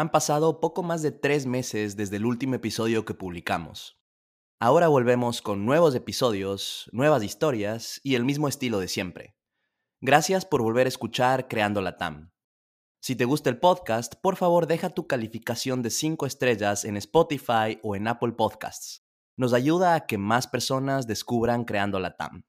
[0.00, 4.00] Han pasado poco más de tres meses desde el último episodio que publicamos.
[4.58, 9.36] Ahora volvemos con nuevos episodios, nuevas historias y el mismo estilo de siempre.
[10.00, 12.32] Gracias por volver a escuchar Creando la TAM.
[13.02, 17.78] Si te gusta el podcast, por favor deja tu calificación de 5 estrellas en Spotify
[17.82, 19.04] o en Apple Podcasts.
[19.36, 22.44] Nos ayuda a que más personas descubran Creando la TAM.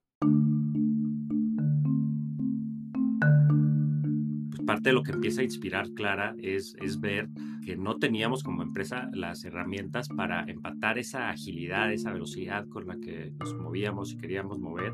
[4.72, 7.28] Parte de lo que empieza a inspirar Clara es, ver
[7.66, 12.96] que no teníamos como empresa las herramientas para empatar esa agilidad, esa velocidad con la
[12.98, 14.94] que nos movíamos y queríamos mover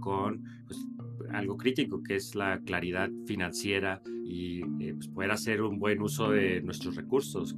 [0.00, 0.78] con pues,
[1.30, 6.30] algo crítico que es la claridad financiera y eh, pues, poder hacer un buen uso
[6.30, 7.54] de nuestros recursos.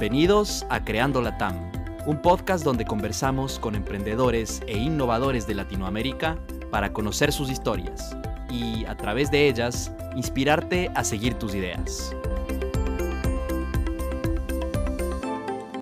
[0.00, 1.72] Bienvenidos a Creando la TAM,
[2.06, 6.38] un podcast donde conversamos con emprendedores e innovadores de Latinoamérica
[6.70, 8.16] para conocer sus historias
[8.48, 12.14] y, a través de ellas, inspirarte a seguir tus ideas.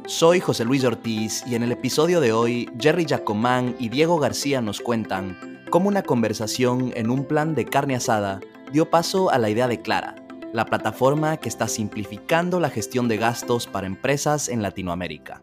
[0.07, 4.63] Soy José Luis Ortiz y en el episodio de hoy, Jerry Jacomán y Diego García
[4.63, 8.41] nos cuentan cómo una conversación en un plan de carne asada
[8.73, 10.15] dio paso a la idea de Clara,
[10.53, 15.43] la plataforma que está simplificando la gestión de gastos para empresas en Latinoamérica.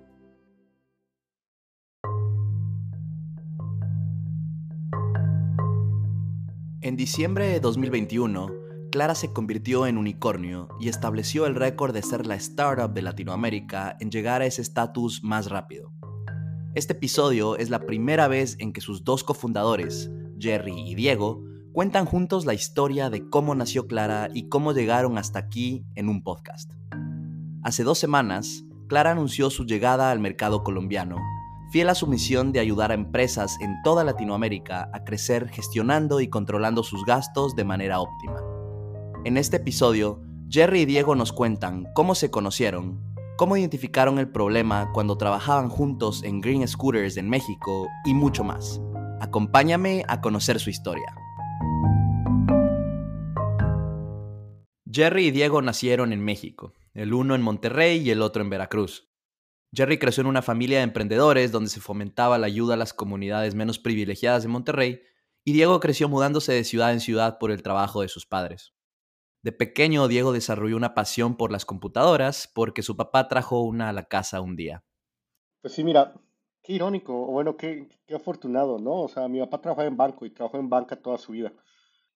[6.82, 8.48] En diciembre de 2021,
[8.92, 13.98] Clara se convirtió en unicornio y estableció el récord de ser la startup de Latinoamérica
[14.00, 15.94] en llegar a ese estatus más rápido.
[16.76, 21.44] Este episodio es la primera vez en que sus dos cofundadores, Jerry y Diego,
[21.74, 26.22] cuentan juntos la historia de cómo nació Clara y cómo llegaron hasta aquí en un
[26.22, 26.72] podcast.
[27.64, 31.18] Hace dos semanas, Clara anunció su llegada al mercado colombiano,
[31.72, 36.28] fiel a su misión de ayudar a empresas en toda Latinoamérica a crecer gestionando y
[36.28, 38.40] controlando sus gastos de manera óptima.
[39.26, 43.02] En este episodio, Jerry y Diego nos cuentan cómo se conocieron,
[43.36, 48.80] cómo identificaron el problema cuando trabajaban juntos en Green Scooters en México y mucho más.
[49.22, 51.16] Acompáñame a conocer su historia.
[54.94, 59.10] Jerry y Diego nacieron en México, el uno en Monterrey y el otro en Veracruz.
[59.74, 63.56] Jerry creció en una familia de emprendedores donde se fomentaba la ayuda a las comunidades
[63.56, 65.02] menos privilegiadas de Monterrey,
[65.44, 68.76] y Diego creció mudándose de ciudad en ciudad por el trabajo de sus padres.
[69.42, 73.94] De pequeño, Diego desarrolló una pasión por las computadoras porque su papá trajo una a
[73.94, 74.84] la casa un día.
[75.62, 76.14] Pues sí, mira,
[76.64, 79.02] qué irónico, o bueno, qué, qué afortunado, ¿no?
[79.02, 81.54] O sea, mi papá trabajaba en banco y trabajó en banca toda su vida.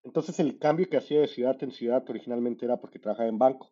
[0.03, 3.71] Entonces el cambio que hacía de ciudad en ciudad originalmente era porque trabajaba en banco.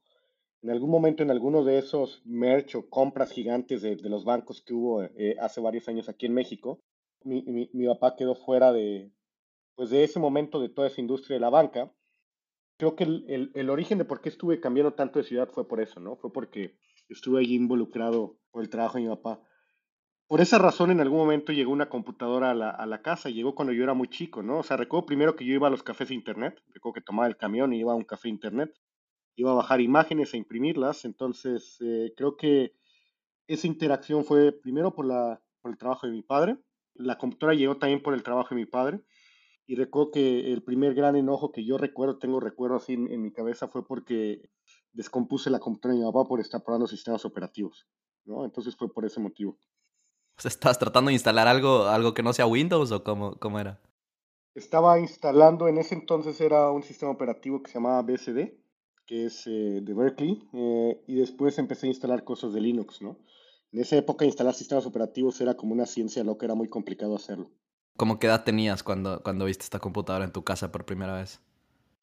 [0.61, 4.73] En algún momento, en alguno de esos merch o compras gigantes de, los bancos que
[4.73, 6.81] hubo eh, hace varios años aquí en México,
[7.23, 9.11] mi, mi, papá quedó fuera de,
[9.75, 11.93] pues de ese momento de toda esa industria de la banca.
[12.77, 15.79] Creo que el, el, origen de por qué estuve cambiando tanto de ciudad fue por
[15.79, 16.15] eso, ¿no?
[16.17, 16.75] Fue porque
[17.09, 19.41] estuve allí involucrado por el trabajo de mi papá.
[20.27, 23.53] Por esa razón, en algún momento llegó una computadora a la, a la, casa, llegó
[23.53, 24.57] cuando yo era muy chico, ¿no?
[24.59, 27.27] O sea, recuerdo primero que yo iba a los cafés de internet, recuerdo que tomaba
[27.27, 28.73] el camión y iba a un café de internet,
[29.35, 32.73] iba a bajar imágenes e imprimirlas, entonces eh, creo que
[33.45, 36.57] esa interacción fue primero por, la, por el trabajo de mi padre,
[36.95, 39.01] la computadora llegó también por el trabajo de mi padre,
[39.67, 43.21] y recuerdo que el primer gran enojo que yo recuerdo, tengo recuerdo así en, en
[43.21, 44.49] mi cabeza, fue porque
[44.91, 47.87] descompuse la computadora de mi papá por estar probando sistemas operativos,
[48.25, 48.43] ¿no?
[48.43, 49.59] Entonces fue por ese motivo.
[50.43, 53.79] ¿Estabas tratando de instalar algo, algo que no sea Windows o cómo, cómo era?
[54.53, 58.53] Estaba instalando, en ese entonces era un sistema operativo que se llamaba BSD,
[59.05, 63.17] que es eh, de Berkeley, eh, y después empecé a instalar cosas de Linux, ¿no?
[63.71, 67.49] En esa época instalar sistemas operativos era como una ciencia loca, era muy complicado hacerlo.
[67.97, 71.41] ¿Cómo qué edad tenías cuando, cuando viste esta computadora en tu casa por primera vez?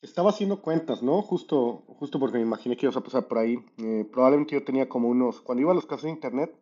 [0.03, 1.23] Estaba haciendo cuentas, ¿no?
[1.23, 3.57] Justo, justo porque me imaginé que ibas a pasar por ahí.
[3.79, 6.55] Eh, probablemente yo tenía como unos, cuando iba a los cafés de internet,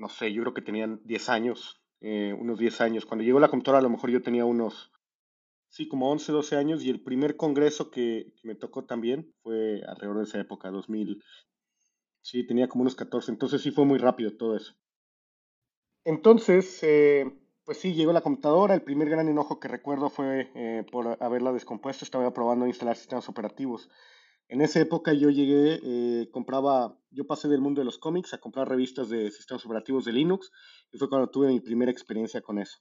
[0.00, 3.06] no sé, yo creo que tenían 10 años, eh, unos 10 años.
[3.06, 4.90] Cuando llegó la computadora a lo mejor yo tenía unos,
[5.68, 10.18] sí, como 11, 12 años y el primer congreso que, me tocó también fue alrededor
[10.18, 11.22] de esa época, 2000.
[12.22, 14.74] Sí, tenía como unos 14, entonces sí fue muy rápido todo eso.
[16.04, 17.30] Entonces, eh,
[17.64, 18.74] pues sí, llegó la computadora.
[18.74, 22.04] El primer gran enojo que recuerdo fue eh, por haberla descompuesto.
[22.04, 23.90] Estaba probando instalar sistemas operativos.
[24.50, 28.38] En esa época yo llegué, eh, compraba, yo pasé del mundo de los cómics a
[28.38, 30.50] comprar revistas de sistemas operativos de Linux
[30.90, 32.78] y fue cuando tuve mi primera experiencia con eso.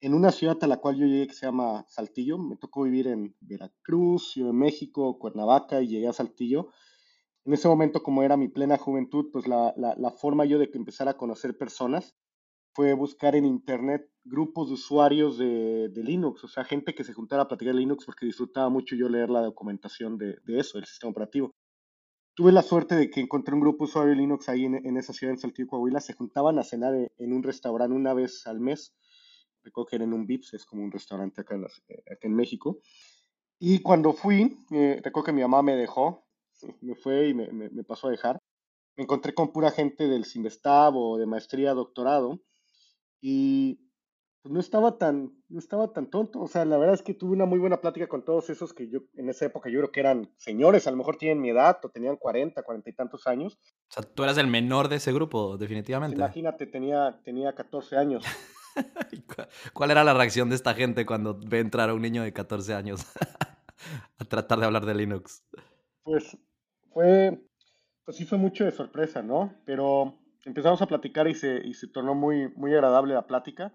[0.00, 3.08] En una ciudad a la cual yo llegué que se llama Saltillo, me tocó vivir
[3.08, 6.68] en Veracruz, Ciudad de México, Cuernavaca y llegué a Saltillo.
[7.44, 11.10] En ese momento, como era mi plena juventud, pues la, la, forma yo de empezar
[11.10, 12.16] a conocer personas
[12.80, 17.12] fue buscar en internet grupos de usuarios de, de, Linux, o sea, gente que se
[17.12, 20.78] juntara a platicar de Linux porque disfrutaba mucho yo leer la documentación de, de eso,
[20.78, 21.50] del sistema operativo.
[22.34, 24.96] Tuve la suerte de que encontré un grupo de usuarios de Linux ahí en, en,
[24.96, 26.00] esa ciudad, en Saltillo, Coahuila.
[26.00, 28.94] Se juntaban a cenar en, en un restaurante una vez al mes.
[29.62, 32.34] Recuerdo que era en un Vips, es como un restaurante acá en, las, acá en
[32.34, 32.78] México.
[33.58, 36.24] Y cuando fui, eh, recuerdo que mi mamá me dejó,
[36.80, 38.38] me fue y me, me, me pasó a dejar.
[38.96, 42.40] Me encontré con pura gente del Simestab o de maestría, doctorado
[43.20, 43.90] y
[44.42, 46.40] pues no estaba tan, no estaba tan tonto.
[46.40, 48.88] O sea, la verdad es que tuve una muy buena plática con todos esos que
[48.88, 51.78] yo, en esa época, yo creo que eran señores, a lo mejor tienen mi edad,
[51.82, 53.58] o tenían 40, 40 y tantos años.
[53.88, 56.16] O sea, tú eras el menor de ese grupo, definitivamente.
[56.16, 58.24] Imagínate, tenía, tenía 14 años.
[59.74, 62.74] ¿Cuál era la reacción de esta gente cuando ve entrar a un niño de 14
[62.74, 63.04] años
[64.18, 65.44] a tratar de hablar de Linux?
[66.02, 66.38] Pues
[66.92, 67.42] fue,
[68.04, 69.52] pues sí fue mucho de sorpresa, ¿no?
[69.66, 73.74] Pero empezamos a platicar y se, y se tornó muy, muy agradable la plática.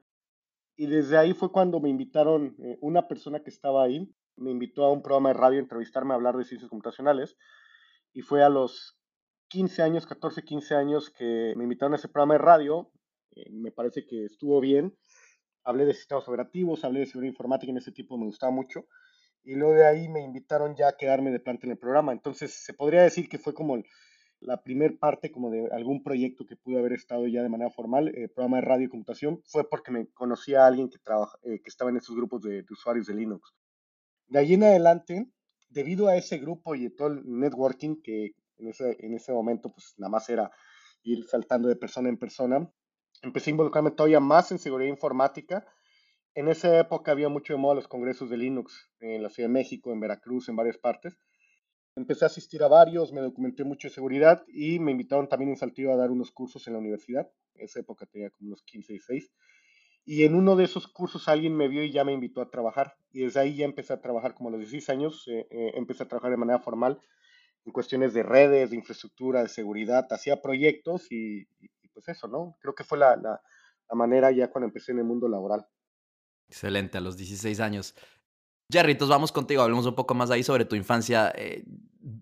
[0.75, 4.83] Y desde ahí fue cuando me invitaron, eh, una persona que estaba ahí, me invitó
[4.83, 7.37] a un programa de radio a entrevistarme a hablar de ciencias computacionales.
[8.13, 8.97] Y fue a los
[9.49, 12.91] 15 años, 14, 15 años que me invitaron a ese programa de radio.
[13.35, 14.97] Eh, me parece que estuvo bien.
[15.63, 18.85] Hablé de sistemas operativos, hablé de seguridad informática en ese tipo, me gustaba mucho.
[19.43, 22.11] Y luego de ahí me invitaron ya a quedarme de planta en el programa.
[22.11, 23.85] Entonces se podría decir que fue como el,
[24.45, 28.09] la primer parte como de algún proyecto que pude haber estado ya de manera formal,
[28.09, 31.61] eh, programa de radio y computación, fue porque me conocía a alguien que, trabaja, eh,
[31.61, 33.53] que estaba en esos grupos de, usuarios de Linux.
[34.27, 35.27] De allí en adelante,
[35.69, 39.93] debido a ese grupo y todo el networking que en ese, en ese momento pues
[39.97, 40.51] nada más era
[41.03, 42.71] ir saltando de persona en persona,
[43.21, 45.65] empecé a involucrarme todavía más en seguridad informática.
[46.33, 49.53] En esa época había mucho de moda los congresos de Linux en la Ciudad de
[49.53, 51.17] México, en Veracruz, en varias partes.
[51.95, 55.57] Empecé a asistir a varios, me documenté mucho de seguridad y me invitaron también en
[55.57, 57.31] Saltillo a dar unos cursos en la universidad.
[57.53, 59.31] En esa época tenía como unos 15, 16.
[60.03, 62.95] Y en uno de esos cursos alguien me vio y ya me invitó a trabajar.
[63.11, 65.23] Y desde ahí ya empecé a trabajar como a los 16 años.
[65.27, 66.99] Eh, eh, empecé a trabajar de manera formal
[67.65, 70.05] en cuestiones de redes, de infraestructura, de seguridad.
[70.11, 72.55] Hacía proyectos y, y, y pues eso, ¿no?
[72.59, 73.41] Creo que fue la, la,
[73.95, 75.65] manera ya cuando empecé en el mundo laboral.
[76.47, 77.95] Excelente, a los 16 años.
[78.71, 81.31] Jerry, vamos contigo, hablemos un poco más ahí sobre tu infancia.
[81.35, 81.63] Eh,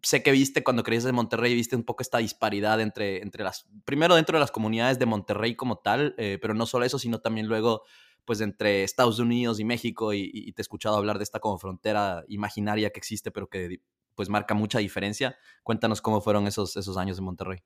[0.02, 3.68] sé que viste cuando creciste en Monterrey, viste un poco esta disparidad entre, entre las,
[3.86, 7.20] primero dentro de las comunidades de Monterrey como tal, eh, pero no solo eso, sino
[7.20, 7.84] también luego
[8.26, 11.58] pues entre Estados Unidos y México y, y, te he escuchado hablar de esta como
[11.58, 13.82] frontera imaginaria que existe, pero que
[14.16, 15.38] pues marca mucha diferencia.
[15.64, 17.60] Cuéntanos cómo fueron esos, esos años en Monterrey.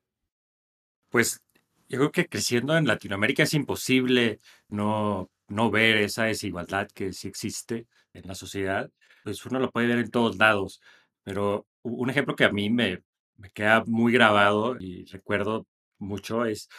[1.09, 1.43] Pues
[1.89, 4.39] yo creo que creciendo en Latinoamérica es imposible
[4.69, 8.91] no, no ver esa desigualdad que sí existe en la sociedad.
[9.23, 10.81] Pues uno lo puede ver en todos lados,
[11.23, 13.03] pero un ejemplo que a mí me,
[13.37, 15.67] me queda muy grabado y recuerdo
[15.99, 16.69] mucho es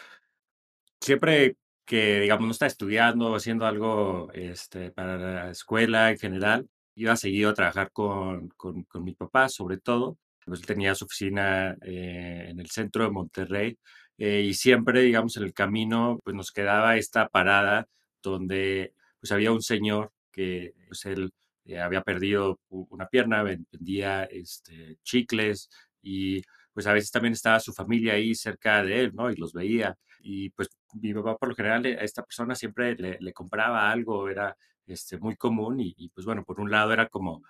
[1.01, 6.69] siempre que, digamos, no está estudiando o haciendo algo este, para la escuela en general,
[6.95, 10.19] iba seguido a trabajar con, con, con mi papá, sobre todo.
[10.45, 13.79] Pues él tenía su oficina eh, en el centro de Monterrey
[14.19, 17.89] eh, y siempre, digamos, en el camino, pues nos quedaba esta parada
[18.23, 21.33] donde pues había un señor que pues él
[21.65, 25.71] eh, había perdido una pierna, vendía este, chicles
[26.03, 26.43] y
[26.73, 29.31] pues a veces también estaba su familia ahí cerca de él, ¿no?
[29.31, 29.97] Y los veía.
[30.21, 34.57] Y pues mi papá por lo general a esta persona siempre le, compraba algo, era
[34.87, 37.43] este, muy común y, pues bueno, por un lado era como,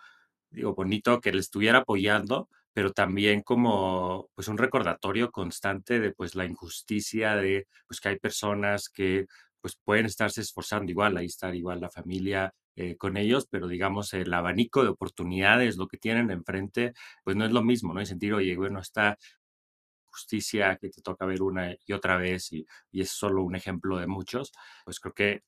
[0.50, 6.34] digo, bonito que le estuviera apoyando, pero también como pues un recordatorio constante de pues
[6.34, 9.26] la injusticia de pues que hay personas que
[9.60, 14.14] pues pueden estarse esforzando igual, ahí está igual la familia eh, con ellos, pero digamos
[14.14, 16.92] el abanico de oportunidades, lo que tienen enfrente,
[17.24, 18.00] pues no es lo mismo, ¿no?
[18.00, 19.18] Y sentir, oye, bueno, esta
[20.06, 23.98] justicia que te toca ver una y otra vez y, y es solo un ejemplo
[23.98, 24.52] de muchos,
[24.84, 25.42] pues creo que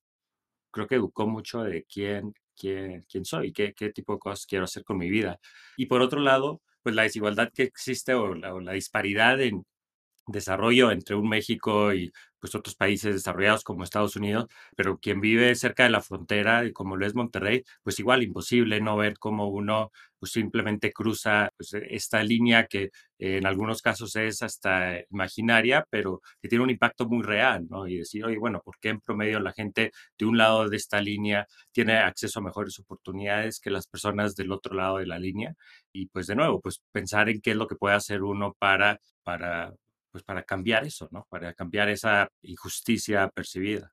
[0.71, 4.65] creo que educó mucho de quién, quién, quién soy, qué, qué tipo de cosas quiero
[4.65, 5.41] hacer con mi vida.
[5.77, 9.65] Y por otro lado, pues la desigualdad que existe o la, o la disparidad en
[10.31, 14.47] desarrollo entre un México y pues otros países desarrollados como Estados Unidos,
[14.77, 18.81] pero quien vive cerca de la frontera y como lo es Monterrey, pues igual imposible
[18.81, 22.85] no ver cómo uno pues simplemente cruza pues, esta línea que
[23.19, 27.87] eh, en algunos casos es hasta imaginaria, pero que tiene un impacto muy real, ¿no?
[27.89, 31.01] Y decir, oye, bueno, ¿por qué en promedio la gente de un lado de esta
[31.01, 35.55] línea tiene acceso a mejores oportunidades que las personas del otro lado de la línea?
[35.93, 39.01] Y pues de nuevo, pues pensar en qué es lo que puede hacer uno para,
[39.23, 39.73] para
[40.11, 41.27] pues para cambiar eso, ¿no?
[41.29, 43.93] Para cambiar esa injusticia percibida.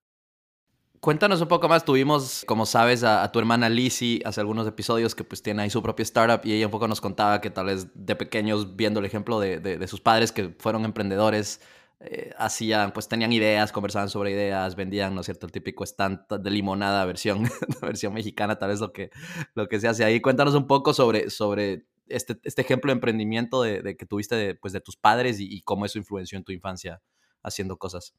[1.00, 1.86] Cuéntanos un poco más.
[1.86, 5.82] Tuvimos, como sabes, a, tu hermana Lizzie hace algunos episodios que pues tiene ahí su
[5.84, 9.06] propia startup y ella un poco nos contaba que tal vez de pequeños, viendo el
[9.06, 11.62] ejemplo de, de, sus padres que fueron emprendedores,
[12.00, 15.46] eh, hacían, pues tenían ideas, conversaban sobre ideas, vendían, ¿no es cierto?
[15.46, 17.48] El típico stand de limonada versión,
[17.82, 19.12] versión mexicana, tal vez lo que,
[19.54, 20.20] lo que se hace ahí.
[20.20, 24.74] Cuéntanos un poco sobre, sobre este, este ejemplo de emprendimiento de, que tuviste de, pues,
[24.74, 27.02] de tus padres y, cómo eso influenció en tu infancia
[27.44, 28.14] haciendo cosas.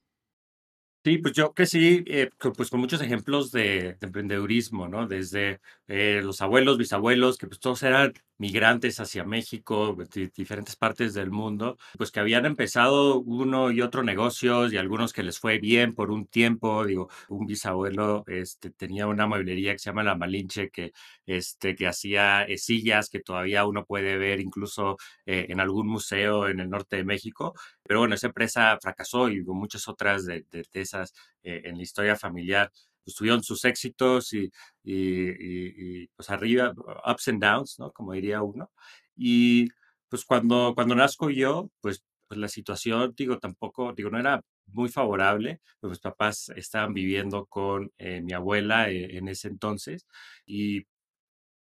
[1.05, 5.07] Sí, pues yo crecí eh, pues con muchos ejemplos de, de emprendedurismo, ¿no?
[5.07, 11.15] Desde eh, los abuelos, bisabuelos, que pues todos eran migrantes hacia México, de diferentes partes
[11.15, 15.59] del mundo, pues que habían empezado uno y otro negocios y algunos que les fue
[15.59, 16.85] bien por un tiempo.
[16.87, 20.93] Digo, un bisabuelo este, tenía una mueblería que se llama La Malinche, que,
[21.27, 26.61] este, que hacía eh, sillas que todavía uno puede ver incluso en algún museo en
[26.61, 27.55] el norte de México.
[27.83, 32.71] Pero bueno, esa empresa fracasó y muchas otras de, esas eh, en la historia familiar.
[33.09, 34.53] Pues, tuvieron sus éxitos y,
[34.85, 36.75] y, pues arriba,
[37.11, 37.91] ups and downs, ¿no?
[37.91, 38.71] Como diría uno.
[39.17, 39.69] Y
[40.11, 44.91] pues cuando, cuando nazco yo, pues, pues la situación, digo, tampoco, digo, no era muy
[44.91, 45.61] favorable.
[45.81, 50.07] Pues mis papás estaban viviendo con eh, mi abuela eh, en ese entonces
[50.45, 50.87] y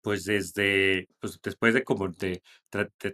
[0.02, 2.42] pues desde, pues después de como de,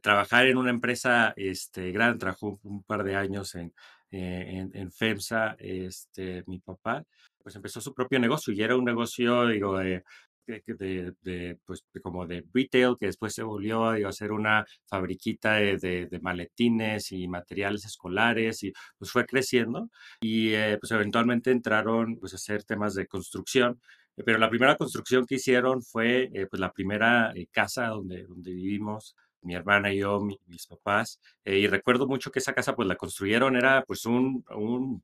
[0.03, 3.73] trabajar en una empresa este, grande, trabajó un, par de años en,
[4.11, 7.05] eh, en, FEMSA, este, mi papá,
[7.47, 10.03] pues empezó su propio negocio y era un negocio, digo, de,
[10.47, 16.21] de, pues, como de retail, que después se volvió a hacer una fabriquita de, de,
[16.21, 22.37] maletines y materiales escolares y pues fue creciendo y eh, pues eventualmente entraron pues a
[22.37, 23.81] hacer temas de construcción
[24.25, 28.53] pero la primera construcción que hicieron fue eh, pues la primera eh, casa donde, donde
[28.53, 32.89] vivimos mi hermana y yo, mis papás, eh, y recuerdo mucho que esa casa pues
[32.89, 35.03] la construyeron, era pues un, un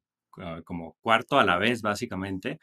[0.65, 2.59] como cuarto a la vez básicamente,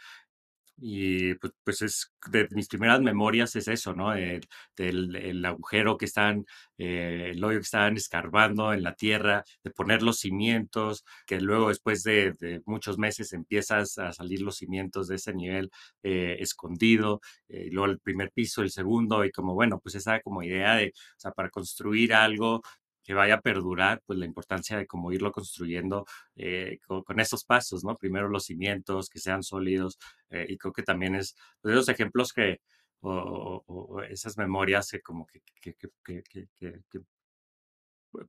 [0.82, 4.14] y pues, pues, es de mis primeras memorias es eso, ¿no?
[4.14, 6.46] del el agujero que están,
[6.78, 11.70] eh, el hoyo que estaban escarbando en la tierra, de poner los cimientos, que luego
[11.70, 15.70] después de, muchos meses empiezas a salir los cimientos de ese nivel
[16.04, 20.44] eh, escondido, eh, luego el primer piso, el segundo, y como bueno, pues esa como
[20.44, 22.62] idea de, o sea, para construir algo
[23.10, 27.84] que vaya a perdurar, pues la importancia de cómo irlo construyendo eh, con, estos pasos,
[27.84, 27.96] ¿no?
[27.96, 29.98] Primero los cimientos, que sean sólidos,
[30.30, 32.62] eh, y creo que también es pues, esos ejemplos que,
[33.02, 35.42] o, esas memorias que como que,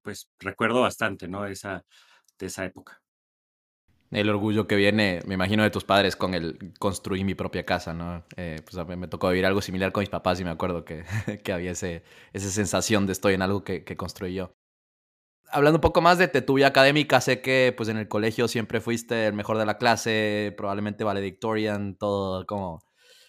[0.00, 1.44] pues recuerdo bastante, ¿no?
[1.44, 1.84] Esa,
[2.38, 3.02] de esa época.
[4.10, 7.92] El orgullo que viene, me imagino, de tus padres con el construir mi propia casa,
[7.92, 8.24] ¿no?
[8.38, 10.86] Eh, pues a mí me tocó vivir algo similar con mis papás y me acuerdo
[10.86, 11.04] que,
[11.44, 12.00] que había esa
[12.32, 14.54] sensación de estoy en algo que, que construí yo
[15.52, 18.80] hablando un poco más de tu vida académica, sé que pues en el colegio siempre
[18.80, 22.82] fuiste el mejor de la clase, probablemente valedictorian, todo como,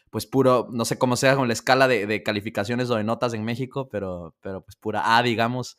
[0.09, 3.43] pues puro, no sé cómo sea con la escala de, calificaciones o de notas en
[3.43, 5.77] México, pero, pero pues pura A, digamos.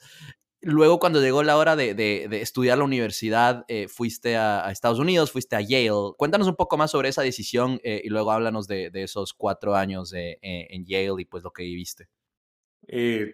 [0.65, 5.33] Luego cuando llegó la hora de, de, estudiar la universidad, eh, fuiste a, Estados Unidos,
[5.33, 6.15] fuiste a Yale.
[6.17, 10.13] Cuéntanos un poco más sobre esa decisión eh, y luego háblanos de, esos cuatro años
[10.15, 12.09] eh, en Yale y pues lo que viviste.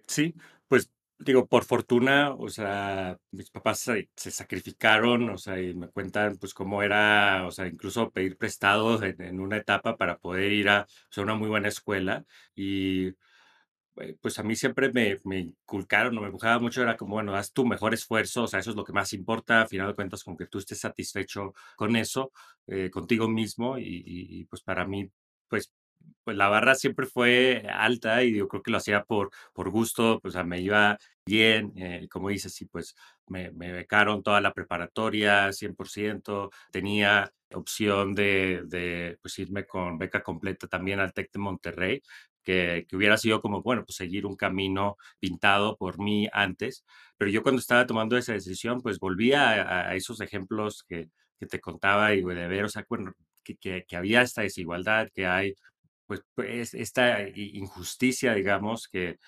[0.06, 0.57] sí, pues
[1.18, 6.54] digo, por fortuna, o sea, mis papás se, sacrificaron, o sea, y me cuentan, pues,
[6.54, 11.34] cómo era, o sea, incluso pedir prestados en, una etapa para poder ir a, una
[11.34, 12.24] muy buena escuela.
[12.54, 13.08] Y,
[13.96, 17.34] eh, pues, a mí siempre me, me inculcaron, o me empujaba mucho, era como, bueno,
[17.34, 19.94] haz tu mejor esfuerzo, o sea, eso es lo que más importa, al final de
[19.94, 22.32] cuentas, con que tú estés satisfecho con eso,
[22.66, 25.10] eh, contigo mismo, y, y, pues, para mí,
[25.48, 25.72] pues,
[26.24, 30.20] pues la barra siempre fue alta y yo creo que lo hacía por, por gusto,
[30.20, 32.94] pues me iba bien, eh, como dices, sí, pues
[33.26, 40.22] me, me, becaron toda la preparatoria, 100%, tenía opción de, de pues, irme con beca
[40.22, 42.02] completa también al TEC de Monterrey,
[42.42, 46.84] que, que, hubiera sido como, bueno, pues seguir un camino pintado por mí antes,
[47.18, 51.46] pero yo cuando estaba tomando esa decisión, pues volvía a, a esos ejemplos que, que,
[51.46, 53.12] te contaba y de ver, o sea, bueno,
[53.56, 55.54] que, que, había esta desigualdad, que hay
[56.08, 59.18] pues, pues esta injusticia, digamos, que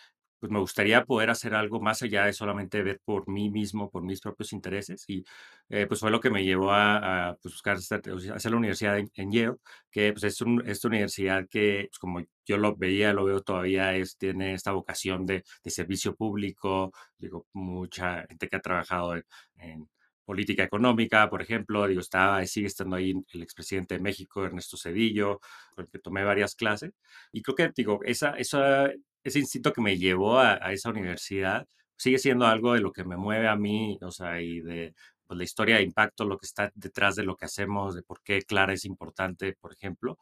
[0.40, 4.02] pues me gustaría poder hacer algo más allá de solamente ver por mí mismo, por
[4.02, 5.04] mis propios intereses.
[5.08, 5.24] Y
[5.68, 9.56] eh, pues fue lo que me llevó a, pues, buscar hacer la universidad en, Yale,
[9.90, 13.94] que pues es un, esta universidad que, pues, como yo lo veía, lo veo todavía,
[13.94, 16.92] es, tiene esta vocación de, de servicio público.
[17.18, 19.16] Digo, mucha gente que ha trabajado
[19.56, 19.88] en
[20.30, 25.40] política económica, por ejemplo, digo, estaba, sigue estando ahí el expresidente de México, Ernesto Cedillo,
[25.74, 26.92] con el que tomé varias clases,
[27.32, 28.90] y creo que, digo, esa, esa,
[29.24, 33.16] ese instinto que me llevó a, esa universidad sigue siendo algo de lo que me
[33.16, 34.94] mueve a mí, o sea, y de,
[35.26, 38.22] pues, la historia de impacto, lo que está detrás de lo que hacemos, de por
[38.22, 40.16] qué Clara es importante, por ejemplo,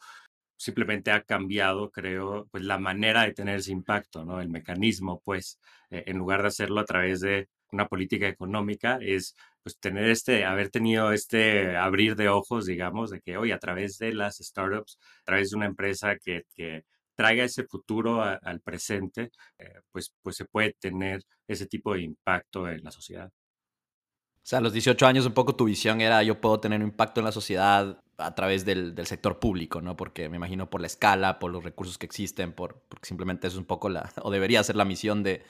[0.56, 4.40] simplemente ha cambiado, creo, pues la manera de tener ese impacto, ¿no?
[4.40, 5.58] El mecanismo, pues,
[5.90, 9.36] eh, en lugar de hacerlo a través de una política económica, es
[9.68, 13.98] pues tener este, haber tenido este abrir de ojos, digamos, de que hoy a través
[13.98, 16.84] de las startups, a través de una empresa que, que
[17.14, 22.66] traiga ese futuro al presente, eh, pues, pues se puede tener ese tipo de impacto
[22.66, 23.28] en la sociedad.
[23.28, 26.86] O sea, a los 18 años un poco tu visión era yo puedo tener un
[26.86, 29.98] impacto en la sociedad a través del, del, sector público, ¿no?
[29.98, 33.56] Porque me imagino por la escala, por los recursos que existen, por, porque simplemente es
[33.56, 35.44] un poco la, o debería ser la misión de,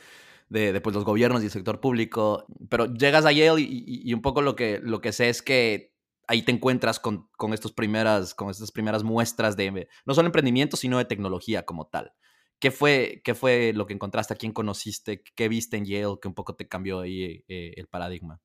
[0.49, 2.47] de, pues, los gobiernos y el sector público.
[2.69, 5.95] Pero llegas a Yale y, un poco lo que, lo que sé es que
[6.27, 10.77] ahí te encuentras con, con, estos primeras, con estas primeras muestras de no solo emprendimiento,
[10.77, 12.13] sino de tecnología como tal.
[12.61, 14.35] ¿Qué fue, ¿Qué fue lo que encontraste?
[14.35, 15.23] ¿A quién conociste?
[15.23, 18.41] ¿Qué viste en Yale que un poco te cambió ahí eh, el paradigma?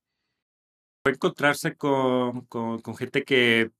[1.04, 3.72] Fue encontrarse con, con, con gente que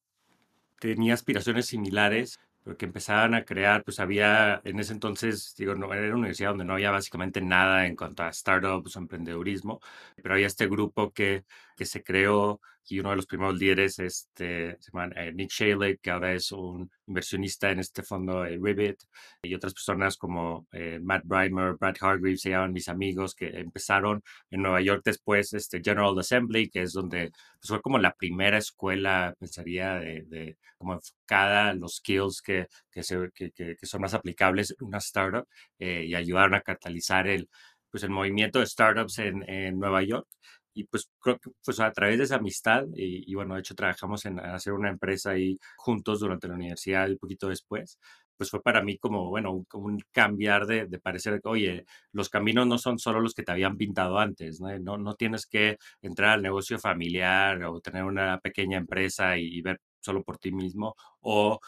[0.80, 5.94] tenía aspiraciones similares, pero que empezaban a crear, pues había en ese entonces, digo, no,
[5.94, 9.80] era una universidad donde no había básicamente nada en cuanto a startups o emprendedurismo,
[10.22, 14.78] pero había este grupo que, que se creó y uno de los primeros líderes, este,
[14.80, 18.98] se llama eh, Nick Shalek, que ahora es un inversionista en este fondo eh, Ribbit,
[19.42, 24.22] y otras personas como eh, Matt Breimer, Brad Hargreaves, se llaman mis amigos, que empezaron
[24.52, 28.58] en Nueva York después, este General Assembly, que es donde pues, fue como la primera
[28.58, 34.02] escuela, pensaría, de, de como enfocada a los skills que, que, se, que, que, son
[34.02, 35.48] más aplicables en una startup,
[35.80, 37.50] y ayudaron a catalizar el,
[37.90, 40.28] pues, el movimiento de startups en, en Nueva York
[40.74, 44.26] y pues creo que pues a través de esa amistad y, bueno, de hecho trabajamos
[44.26, 48.00] en hacer una empresa ahí juntos durante la universidad y poquito después,
[48.38, 52.68] pues fue para mí como, bueno, un, un cambiar de, de parecer, oye, los caminos
[52.68, 54.78] no son solo los que te habían pintado antes, ¿no?
[54.80, 59.62] No, no tienes que entrar al negocio familiar o tener una pequeña empresa y, y
[59.62, 61.60] ver solo por ti mismo o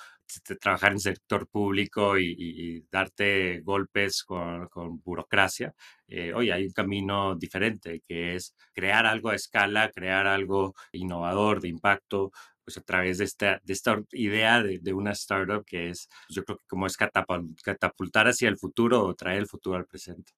[0.59, 4.69] trabajar en sector público y, darte golpes con,
[5.03, 5.73] burocracia,
[6.07, 11.69] eh, hay un camino diferente que es crear algo a escala, crear algo innovador, de
[11.69, 12.31] impacto,
[12.63, 16.57] pues a través de esta, de esta idea de, una startup que es, yo creo
[16.57, 20.33] que como es catapultar hacia el futuro o traer el futuro al presente.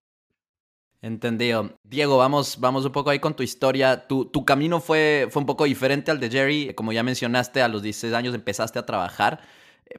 [1.01, 1.79] Entendido.
[1.83, 4.07] Diego, vamos, vamos un poco ahí con tu historia.
[4.07, 6.73] Tu, tu camino fue, fue un poco diferente al de Jerry.
[6.73, 9.39] Como ya mencionaste, a los 16 años empezaste a trabajar.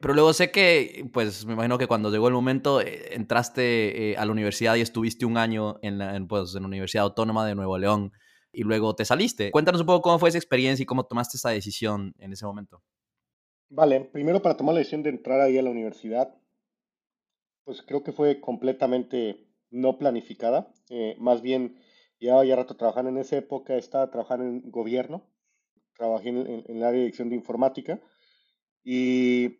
[0.01, 4.17] Pero luego sé que, pues me imagino que cuando llegó el momento, eh, entraste eh,
[4.17, 7.55] a la universidad y estuviste un año en la, pues, en la Universidad Autónoma de
[7.55, 8.11] Nuevo León
[8.51, 9.51] y luego te saliste.
[9.51, 12.81] Cuéntanos un poco cómo fue esa experiencia y cómo tomaste esa decisión en ese momento.
[13.69, 16.35] Vale, primero para tomar la decisión de entrar ahí a la universidad,
[17.63, 20.73] pues creo que fue completamente no planificada.
[20.89, 21.79] Eh, más bien,
[22.17, 25.29] llevaba ya rato trabajando en esa época, estaba trabajando en gobierno,
[25.95, 28.01] trabajé en, en, dirección de informática
[28.83, 29.58] y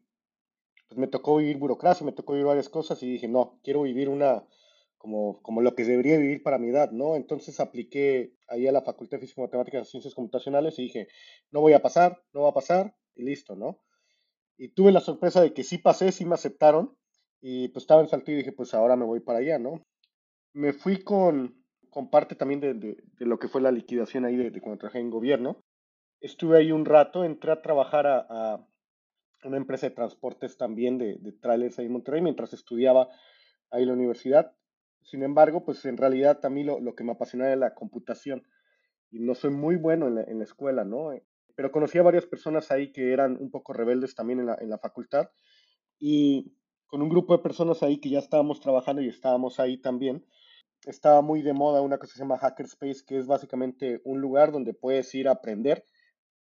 [0.90, 4.10] pues me tocó vivir burocracia, me tocó vivir varias cosas y dije, no, quiero vivir
[4.10, 4.44] una,
[4.98, 7.16] como, como lo que debería vivir para mi edad, ¿no?
[7.16, 11.08] Entonces apliqué ahí a la Facultad de Física, Matemáticas y Ciencias Computacionales y dije,
[11.52, 13.80] no voy a pasar, no va a pasar, y listo, ¿no?
[14.58, 16.98] Y tuve la sorpresa de que sí pasé, sí me aceptaron,
[17.40, 19.86] y pues estaba en Saltillo y dije, pues ahora me voy para allá, ¿no?
[20.54, 24.60] Me fui con, con parte también de, de, lo que fue la liquidación ahí de,
[24.60, 25.64] cuando trabajé en gobierno.
[26.20, 28.68] Estuve ahí un rato, entré a trabajar a
[29.44, 33.10] una empresa de transportes también de, de trailers ahí en Monterrey mientras estudiaba
[33.72, 34.52] ahí en la universidad.
[35.02, 38.44] Sin embargo, pues en realidad a mí lo, lo que me apasionaba era la computación
[39.12, 41.12] y no soy muy bueno en la, en la, escuela, ¿no?
[41.56, 44.70] Pero conocí a varias personas ahí que eran un poco rebeldes también en la, en
[44.70, 45.30] la facultad
[45.98, 46.54] y
[46.88, 50.26] con un grupo de personas ahí que ya estábamos trabajando y estábamos ahí también,
[50.86, 54.52] estaba muy de moda una cosa que se llama Hackerspace, que es básicamente un lugar
[54.52, 55.86] donde puedes ir a aprender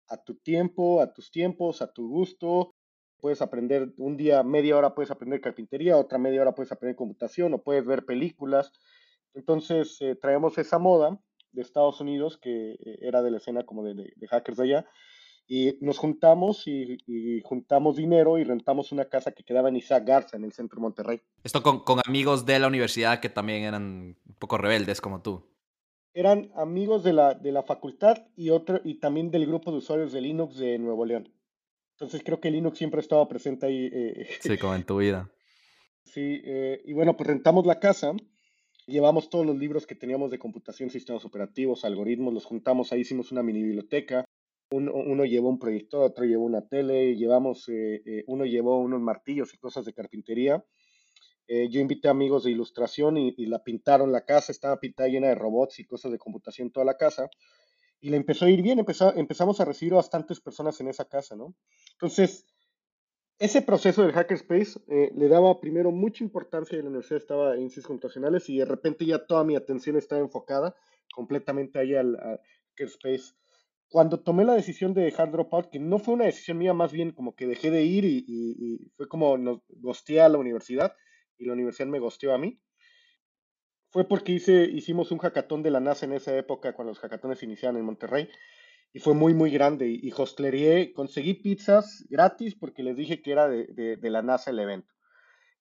[0.07, 2.72] a tu tiempo, a tus tiempos, a tu gusto.
[3.23, 7.53] Puedes aprender un día, media hora puedes aprender carpintería, otra media hora puedes aprender computación
[7.53, 8.73] o puedes ver películas.
[9.33, 11.17] Entonces eh, traemos esa moda
[11.53, 14.63] de Estados Unidos, que eh, era de la escena como de, de, de, hackers de
[14.65, 14.85] allá,
[15.47, 20.03] y nos juntamos y, y, juntamos dinero y rentamos una casa que quedaba en Isaac
[20.05, 21.21] Garza, en el centro de Monterrey.
[21.45, 25.45] Esto con, con amigos de la universidad que también eran un poco rebeldes como tú
[26.13, 30.11] eran amigos de la, de la facultad y, otro, y también del grupo de usuarios
[30.11, 31.32] de Linux de Nuevo León.
[32.03, 33.89] Entonces creo que Linux siempre ha estado presente ahí.
[33.91, 35.31] Eh, sí, como en tu vida.
[36.03, 38.13] Sí, eh, y bueno, pues rentamos la casa,
[38.85, 43.31] llevamos todos los libros que teníamos de computación, sistemas operativos, algoritmos, los juntamos, ahí hicimos
[43.31, 44.25] una mini biblioteca.
[44.71, 49.01] Uno, uno llevó un proyector, otro llevó una tele, llevamos, eh, eh uno llevó unos
[49.01, 50.63] martillos y cosas de carpintería
[51.47, 55.27] eh, yo invité amigos de ilustración y, y, la pintaron la casa, estaba pintada llena
[55.27, 57.29] de robots y cosas de computación toda la casa.
[58.03, 61.37] Y le empezó a ir bien, empezó, empezamos a recibir bastantes personas en esa casa,
[61.37, 61.55] ¿no?
[61.93, 62.45] Entonces,
[63.39, 67.59] ese proceso del hackerspace eh, le daba primero mucha importancia y la universidad estaba en
[67.69, 70.75] ciencias computacionales y de repente ya toda mi atención estaba enfocada
[71.15, 72.17] completamente ahí al,
[72.71, 73.35] hackerspace.
[73.87, 77.11] Cuando tomé la decisión de dejar Dropout, que no fue una decisión mía, más bien
[77.11, 80.93] como que dejé de ir y, fue como nos gosteé a la universidad
[81.37, 82.59] y la universidad me gosteó a mí,
[83.93, 87.43] fue porque hice, hicimos un hackathon de la NASA en esa época, cuando los hackatones
[87.43, 88.27] iniciaron en Monterrey
[88.91, 89.87] y fue muy, muy grande.
[89.87, 94.91] Y, y conseguí pizzas gratis porque les dije que era de, la NASA el evento.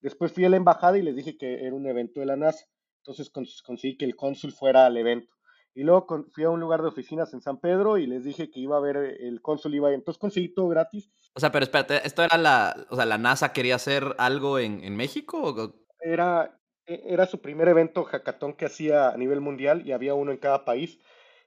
[0.00, 2.64] Después fui a la embajada y les dije que era un evento de la NASA.
[3.02, 5.30] Entonces conseguí que el cónsul fuera al evento.
[5.74, 8.60] Y luego fui a un lugar de oficinas en San Pedro y les dije que
[8.60, 11.12] iba a ver el cónsul iba a Entonces conseguí todo gratis.
[11.34, 14.82] O sea, pero espérate, ¿esto era la, o sea, la NASA quería hacer algo en,
[14.82, 15.74] en México?
[16.00, 20.32] Era, e, era su primer evento hackathon que hacía a nivel mundial y había uno
[20.32, 20.98] en cada país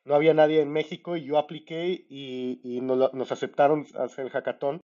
[0.05, 4.81] no había nadie en México y yo apliqué y, nos, aceptaron hacer el hackathon.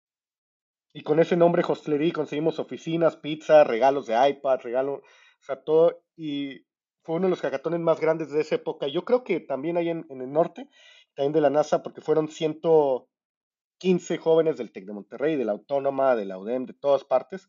[0.92, 6.02] Y con ese nombre Hostlery conseguimos oficinas, pizza, regalos de iPad, regalos, o sea, todo.
[6.16, 6.66] Y
[7.02, 8.88] fue uno de los hackatones más grandes de esa época.
[8.88, 10.68] Yo creo que también hay en, el norte,
[11.14, 16.16] también de la NASA, porque fueron 115 jóvenes del TEC de Monterrey, de la Autónoma,
[16.16, 17.48] de la UDEM, de todas partes.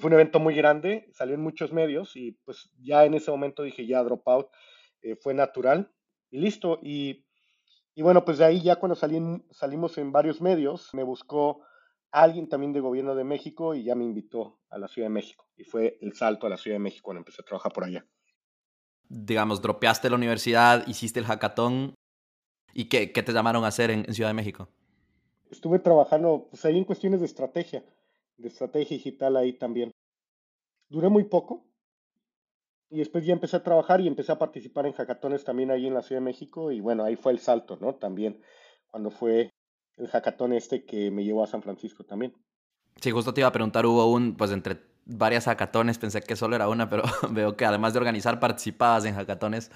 [0.00, 3.62] Fue un evento muy grande, salió en muchos medios y pues ya en ese momento
[3.62, 4.48] dije ya Dropout
[5.02, 5.92] eh, fue natural
[6.30, 6.78] y listo.
[6.82, 7.24] Y,
[7.96, 11.62] bueno, pues de ahí ya cuando salimos en varios medios, me buscó
[12.10, 15.46] alguien también de gobierno de México y ya me invitó a la Ciudad de México.
[15.56, 18.06] Y fue el salto a la Ciudad de México cuando empecé a trabajar por allá.
[19.08, 21.94] Digamos, dropeaste la universidad, hiciste el hackathon.
[22.74, 24.68] ¿Y qué, te llamaron a hacer en, en, Ciudad de México?
[25.50, 27.84] Estuve trabajando pues, ahí en cuestiones de estrategia,
[28.42, 29.90] de estrategia digital ahí también.
[30.88, 31.64] Duré muy poco,
[32.92, 35.94] y después ya empecé a trabajar y empecé a participar en hackatones también ahí en
[35.94, 36.70] la Ciudad de México.
[36.70, 37.94] Y bueno, ahí fue el salto, ¿no?
[37.94, 38.42] También
[38.86, 39.48] cuando fue
[39.96, 42.34] el hackatón este que me llevó a San Francisco también.
[43.00, 46.56] Sí, justo te iba a preguntar, hubo un, pues entre varias hackatones, pensé que solo
[46.56, 49.70] era una, pero veo que además de organizar participabas en hackatones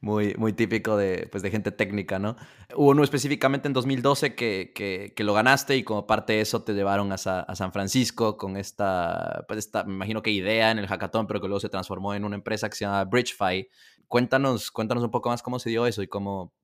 [0.00, 2.36] muy, muy típico de, pues, de gente técnica, ¿no?
[2.74, 6.62] Hubo uno específicamente en 2012 que, que, que lo ganaste y como parte de eso
[6.62, 10.86] te llevaron a, San Francisco con esta, pues esta, me imagino que idea en el
[10.86, 13.68] hackathon, pero que luego se transformó en una empresa que se llama Bridgefy.
[14.08, 16.54] Cuéntanos, cuéntanos un poco más cómo se dio eso y cómo,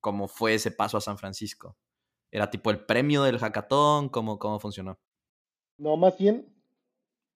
[0.00, 1.76] cómo fue ese paso a San Francisco.
[2.30, 4.08] ¿Era tipo el premio del hackathon?
[4.08, 4.98] ¿Cómo, cómo funcionó?
[5.78, 6.57] No, más bien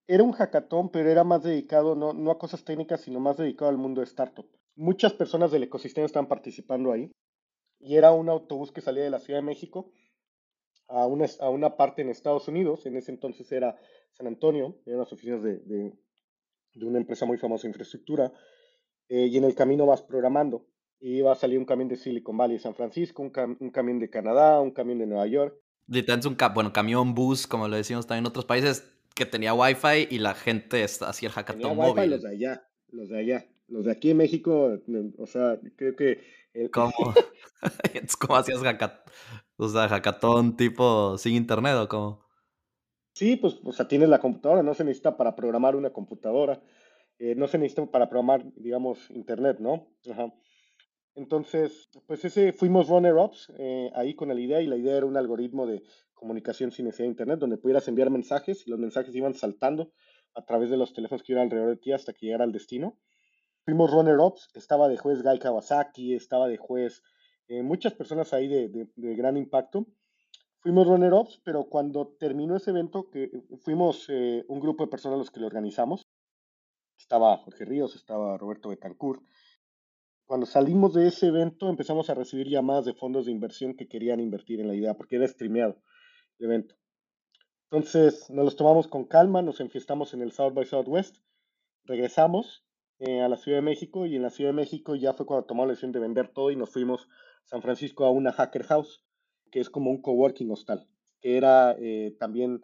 [0.07, 3.69] era un hackathon, pero era más dedicado no, no a cosas técnicas, sino más dedicado
[3.69, 7.11] al mundo de startup muchas personas del ecosistema estaban participando ahí.
[7.79, 9.91] Y era un autobús que salía de la Ciudad de México
[10.87, 12.85] a una, a una parte en Estados Unidos.
[12.85, 13.77] En ese entonces era
[14.13, 15.93] San Antonio, eran las oficinas de, de,
[16.85, 18.31] una empresa muy famosa de infraestructura.
[19.09, 20.65] Eh, y en el camino vas programando.
[20.99, 23.99] Y iba a salir un camión de Silicon Valley de San Francisco, un, un camión
[23.99, 25.59] de Canadá, un camión de Nueva York.
[25.87, 30.07] Literalmente un bueno, camión, bus, como lo decimos también en otros países, que tenía Wi-Fi
[30.09, 32.09] y la gente hacía el hackathon móvil.
[32.09, 33.47] los de allá, los de allá.
[33.67, 34.79] Los de aquí en México,
[35.17, 36.21] o sea, creo que...
[36.71, 36.93] ¿Cómo?
[38.19, 38.61] ¿Cómo hacías
[39.89, 42.23] hackathon, tipo sin internet o cómo?
[43.13, 46.61] Sí, pues, o sea, tienes la computadora, no se necesita para programar una computadora,
[47.19, 49.87] eh, no se necesita para programar, digamos, internet, ¿no?
[50.11, 50.33] Ajá.
[51.15, 55.15] Entonces, pues ese fuimos runner-ups eh, ahí con la idea y la idea era un
[55.15, 55.83] algoritmo de
[56.23, 59.91] comunicación sin necesidad de internet donde pudieras enviar mensajes y los mensajes iban saltando
[60.33, 62.97] a través de los teléfonos que iban alrededor de ti hasta que llegara al destino.
[63.65, 67.03] Fuimos runner-ups, estaba de juez Guy Kawasaki, estaba de juez
[67.49, 69.85] eh, muchas personas ahí de, gran impacto.
[70.59, 73.29] Fuimos runner-ups, pero cuando terminó ese evento, que
[73.61, 76.07] fuimos eh, un grupo de personas los que lo organizamos,
[76.97, 79.21] estaba Jorge Ríos, estaba Roberto Betancourt.
[80.25, 84.21] Cuando salimos de ese evento empezamos a recibir llamadas de fondos de inversión que querían
[84.21, 85.81] invertir en la idea, porque era streameado
[86.39, 86.75] evento.
[87.71, 91.17] Entonces nos los tomamos con calma, nos enfiestamos en el South by Southwest,
[91.85, 92.63] regresamos
[92.99, 95.45] eh, a la Ciudad de México y en la Ciudad de México ya fue cuando
[95.45, 97.07] tomamos la decisión de vender todo y nos fuimos
[97.45, 99.03] a San Francisco a una Hacker House,
[99.51, 100.87] que es como un coworking hostal,
[101.19, 102.63] que era eh, también,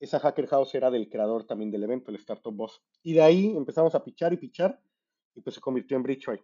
[0.00, 2.82] esa Hacker House era del creador también del evento, el Startup Boss.
[3.02, 4.80] Y de ahí empezamos a pichar y pichar
[5.36, 6.40] y pues se convirtió en Bridgeway,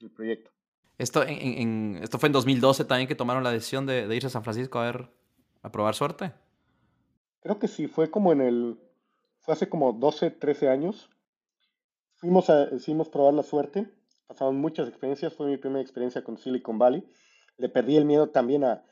[0.00, 0.50] el proyecto.
[0.96, 4.30] Esto, en, esto fue en 2012 también que tomaron la decisión de, de irse a
[4.30, 5.10] San Francisco a ver,
[5.66, 6.32] a probar suerte.
[7.40, 8.78] Creo que sí, fue como en el,
[9.40, 11.10] fue hace como 12, 13 años
[12.16, 12.68] fuimos a,
[13.12, 13.88] probar la suerte,
[14.26, 17.04] pasamos muchas experiencias, fue mi primera experiencia con Silicon Valley.
[17.58, 18.84] Le perdí el miedo también a,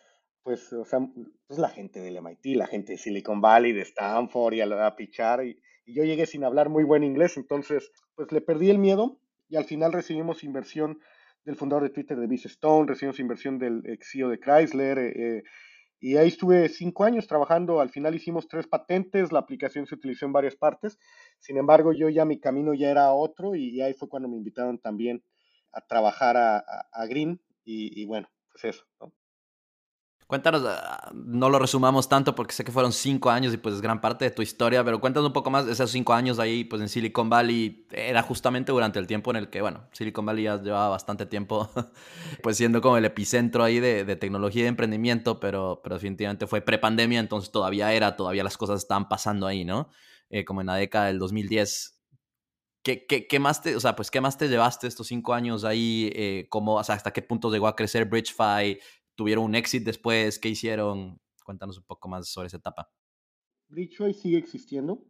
[0.42, 1.00] pues, o sea,
[1.46, 5.44] pues la gente del MIT, la gente de Silicon Valley, de Stanford y a, pichar.
[5.44, 9.56] Y, yo llegué sin hablar muy buen inglés, entonces, pues le perdí el miedo y
[9.56, 10.98] al final recibimos inversión
[11.44, 15.42] del fundador de Twitter de Biz Stone, recibimos inversión del ex CEO de Chrysler, eh,
[16.04, 20.26] y ahí estuve cinco años trabajando, al final hicimos tres patentes, la aplicación se utilizó
[20.26, 20.98] en varias partes,
[21.38, 24.78] sin embargo yo ya mi camino ya era otro y, ahí fue cuando me invitaron
[24.78, 25.24] también
[25.72, 28.84] a trabajar a, Green y, y, bueno, pues eso.
[29.00, 29.14] ¿no?
[30.34, 33.80] Cuéntanos, ah, no lo resumamos tanto porque sé que fueron cinco años y pues es
[33.80, 36.64] gran parte de tu historia, pero cuéntanos un poco más de esos cinco años ahí
[36.64, 37.86] pues en Silicon Valley.
[37.92, 41.70] Era justamente durante el tiempo en el que, bueno, Silicon Valley ya llevaba bastante tiempo
[42.42, 46.48] pues siendo como el epicentro ahí de, de tecnología y de emprendimiento, pero, pero definitivamente
[46.48, 49.88] fue prepandemia, entonces todavía era, todavía las cosas estaban pasando ahí, ¿no?
[50.30, 52.02] Eh, como en la década del 2010.
[52.82, 55.62] ¿Qué, qué, qué, más te, o sea, pues, ¿qué más te llevaste estos cinco años
[55.62, 56.10] ahí?
[56.12, 58.80] Eh, ¿cómo, o sea, ¿Hasta qué punto llegó a crecer BridgeFi?
[59.14, 61.20] Tuvieron un éxito después, ¿qué hicieron?
[61.44, 62.90] Cuéntanos un poco más sobre esa etapa.
[63.68, 65.04] BridgeWay sigue existiendo,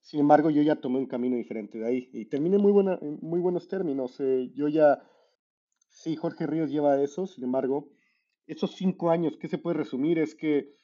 [0.00, 3.18] sin embargo yo ya tomé un camino diferente de ahí y terminé muy, buena, en
[3.20, 4.18] muy buenos términos.
[4.20, 5.02] Eh, yo ya,
[5.88, 7.90] sí, Jorge Ríos lleva eso, sin embargo,
[8.46, 10.18] esos cinco años, ¿qué se puede resumir?
[10.18, 10.76] Es que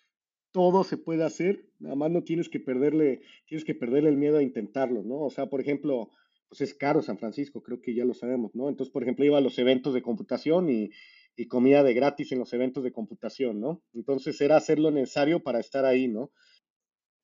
[0.53, 4.39] todo se puede hacer, nada más no tienes que perderle, tienes que perderle el miedo
[4.39, 5.21] a intentarlo, ¿no?
[5.23, 6.11] O sea, por ejemplo,
[6.49, 8.69] pues es caro San Francisco, creo que ya lo sabemos, ¿no?
[8.69, 10.91] Entonces, por ejemplo, iba a los eventos de computación y
[11.37, 13.83] y comida de gratis en los eventos de computación, ¿no?
[13.93, 16.31] Entonces era hacer lo necesario para estar ahí, ¿no?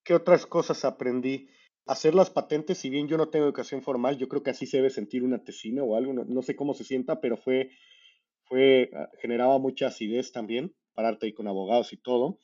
[0.05, 1.49] ¿Qué otras cosas aprendí?
[1.87, 4.79] Hacer las patentes, si bien yo no tengo educación formal, yo creo que así se
[4.79, 7.71] debe sentir una tesina o algo, no, sé cómo se sienta, pero fue,
[8.45, 12.39] fue, ah, generaba mucha acidez también, pararte ahí con abogados y todo.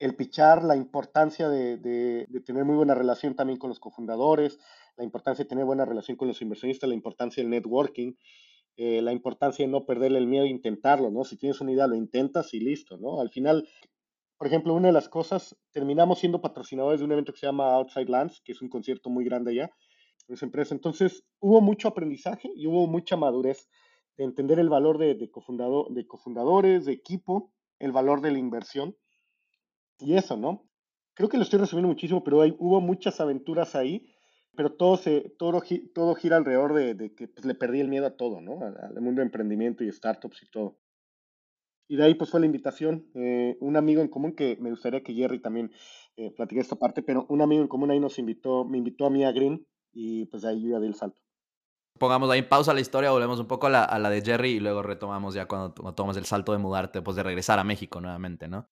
[0.00, 4.58] El pichar, la importancia de, de tener muy buena relación también con los cofundadores,
[4.96, 8.14] la importancia de tener buena relación con los inversionistas, la importancia del networking.
[8.76, 11.24] Eh, la importancia de no perderle el miedo a intentarlo, ¿no?
[11.24, 13.20] Si tienes una idea, lo intentas y listo, ¿no?
[13.20, 13.68] Al final,
[14.36, 17.74] por ejemplo, una de las cosas, terminamos siendo patrocinadores de un evento que se llama
[17.74, 19.70] Outside Lands, que es un concierto muy grande allá,
[20.26, 20.74] en esa empresa.
[20.74, 23.68] Entonces, hubo mucho aprendizaje y hubo mucha madurez
[24.16, 28.38] de entender el valor de, de, cofundador, de cofundadores, de equipo, el valor de la
[28.38, 28.96] inversión.
[30.00, 30.68] Y eso, ¿no?
[31.14, 34.13] Creo que lo estoy resumiendo muchísimo, pero hay, hubo muchas aventuras ahí
[34.56, 35.62] pero todo, se, todo,
[35.94, 38.60] todo gira alrededor de, que pues, le perdí el miedo a todo, ¿no?
[38.64, 40.78] Al, mundo de emprendimiento y startups y todo.
[41.88, 45.02] Y de ahí pues fue la invitación, eh, un amigo en común que me gustaría
[45.02, 45.70] que Jerry también
[46.16, 49.10] eh, platique esta parte, pero un amigo en común ahí nos invitó, me invitó a
[49.10, 51.20] mí a Green y pues de ahí yo ya di el salto.
[51.98, 54.60] Pongamos ahí pausa la historia, volvemos un poco a la, a la de Jerry y
[54.60, 58.00] luego retomamos ya cuando, cuando tomas el salto de mudarte, pues de regresar a México
[58.00, 58.68] nuevamente, ¿no?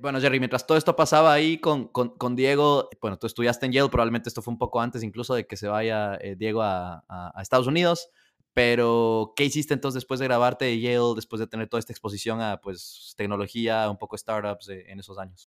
[0.00, 3.90] Bueno, Jerry, mientras todo esto pasaba ahí con, con, Diego, bueno, tú estudiaste en Yale,
[3.90, 7.42] probablemente esto fue un poco antes incluso de que se vaya eh, Diego a, a,
[7.42, 8.08] Estados Unidos,
[8.54, 12.40] pero ¿qué hiciste entonces después de grabarte de Yale, después de tener toda esta exposición
[12.40, 15.50] a pues tecnología, un poco startups eh, en esos años?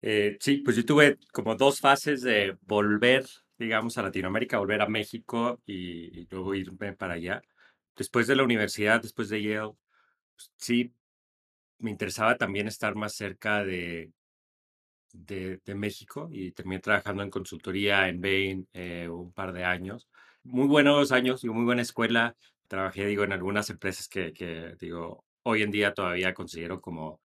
[0.00, 3.26] Eh, sí, pues yo tuve como dos fases de volver,
[3.58, 7.42] digamos, a Latinoamérica, volver a México y, y luego irme para allá.
[7.96, 9.72] Después de la universidad, después de Yale,
[10.36, 10.94] pues, sí,
[11.78, 14.12] me interesaba también estar más cerca de,
[15.14, 20.08] de, México y terminé trabajando en consultoría en Bain eh, un par de años.
[20.42, 22.36] Muy buenos años, digo, muy buena escuela.
[22.68, 27.20] Trabajé, digo, en algunas empresas que, que digo, hoy en día todavía considero como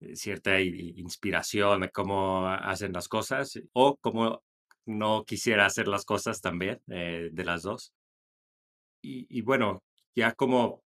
[0.00, 4.42] eh, cierta inspiración de cómo hacen las cosas o cómo
[4.86, 7.92] no quisiera hacer las cosas también, eh, de las dos.
[9.02, 9.82] Y, y bueno,
[10.14, 10.82] ya como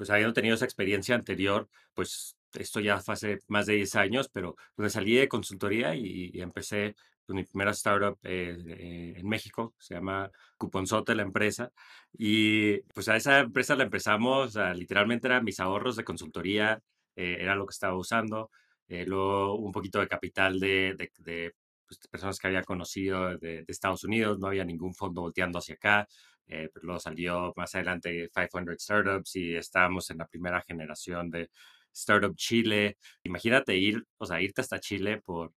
[0.00, 4.30] pues habiendo tenido esa experiencia anterior, pues esto ya fue hace más de 10 años,
[4.32, 9.74] pero me salí de consultoría y, empecé con mi primera startup eh, eh, en México,
[9.78, 11.70] se llama Cuponzote la empresa,
[12.14, 16.80] y pues a esa empresa la empezamos, literalmente eran mis ahorros de consultoría,
[17.14, 18.50] eh, era lo que estaba usando,
[18.88, 21.52] luego un poquito de capital de, de,
[21.86, 25.74] pues, personas que había conocido de, de, Estados Unidos, no había ningún fondo volteando hacia
[25.74, 26.08] acá,
[26.50, 31.50] eh, pues, luego salió más adelante 500 Startups y estábamos en la primera generación de
[31.92, 32.98] Startup Chile.
[33.24, 35.52] Imagínate ir, o sea, irte hasta Chile por,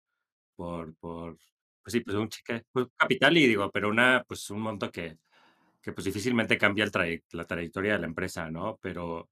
[0.56, 1.38] por, por
[1.84, 2.30] pues sí, pues un
[2.72, 5.18] pues, capital y digo, pero una, pues un monto que,
[5.82, 8.78] que pues difícilmente cambia el la trayectoria de la empresa, ¿no?
[8.82, 9.30] Pero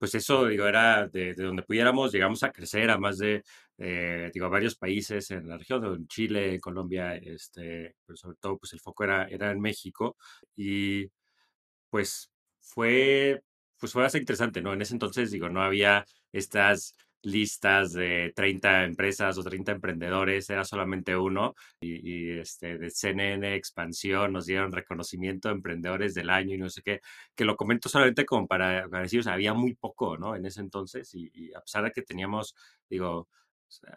[0.00, 3.44] pues eso, digo, era de, donde pudiéramos, llegamos a crecer a más de,
[3.76, 8.72] eh, digo, varios países en la región, en Chile, Colombia, este, pero sobre todo, pues
[8.72, 10.16] el foco era, era en México.
[10.56, 11.06] Y
[11.90, 13.42] pues fue,
[13.78, 14.72] pues fue bastante interesante, ¿no?
[14.72, 20.64] En ese entonces, digo, no había estas listas de 30 empresas o 30 emprendedores, era
[20.64, 21.54] solamente uno.
[21.80, 26.82] Y, este, de CNN Expansión nos dieron reconocimiento de emprendedores del año y no sé
[26.82, 27.00] qué,
[27.34, 28.86] que lo comento solamente como para,
[29.22, 30.36] sea, había muy poco, ¿no?
[30.36, 32.54] En ese entonces y, a pesar de que teníamos,
[32.88, 33.28] digo,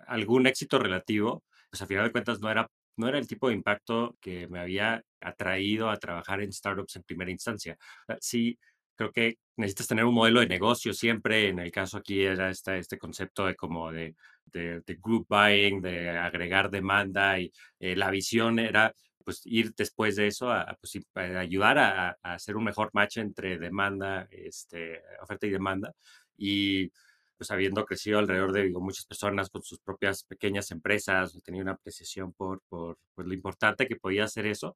[0.07, 3.55] algún éxito relativo, pues a final de cuentas no era no era el tipo de
[3.55, 7.77] impacto que me había atraído a trabajar en startups en primera instancia.
[8.19, 8.59] Sí,
[8.95, 11.49] creo que necesitas tener un modelo de negocio siempre.
[11.49, 16.09] En el caso aquí era este, este concepto de como de, de, group buying, de
[16.11, 21.77] agregar demanda y eh, la visión era pues ir después de eso a, pues, ayudar
[21.77, 25.93] a, a, hacer un mejor match entre demanda, este, oferta y demanda.
[26.37, 26.91] Y
[27.37, 31.73] pues habiendo crecido alrededor de digo, muchas personas con sus propias pequeñas empresas, tenía una
[31.73, 34.75] apreciación por, por pues, lo importante que podía hacer eso,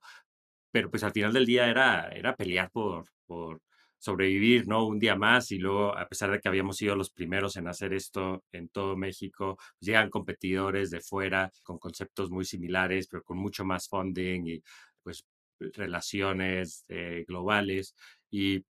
[0.71, 3.61] pero pues al final del día era, era pelear por, por
[3.97, 4.85] sobrevivir, ¿no?
[4.85, 7.93] Un día más y luego, a pesar de que habíamos sido los primeros en hacer
[7.93, 13.37] esto en todo México, pues, llegan competidores de fuera con conceptos muy similares, pero con
[13.37, 14.63] mucho más funding y
[15.03, 15.25] pues
[15.59, 17.95] relaciones eh, globales.
[18.29, 18.63] Y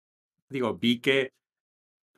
[0.49, 1.33] digo, vi que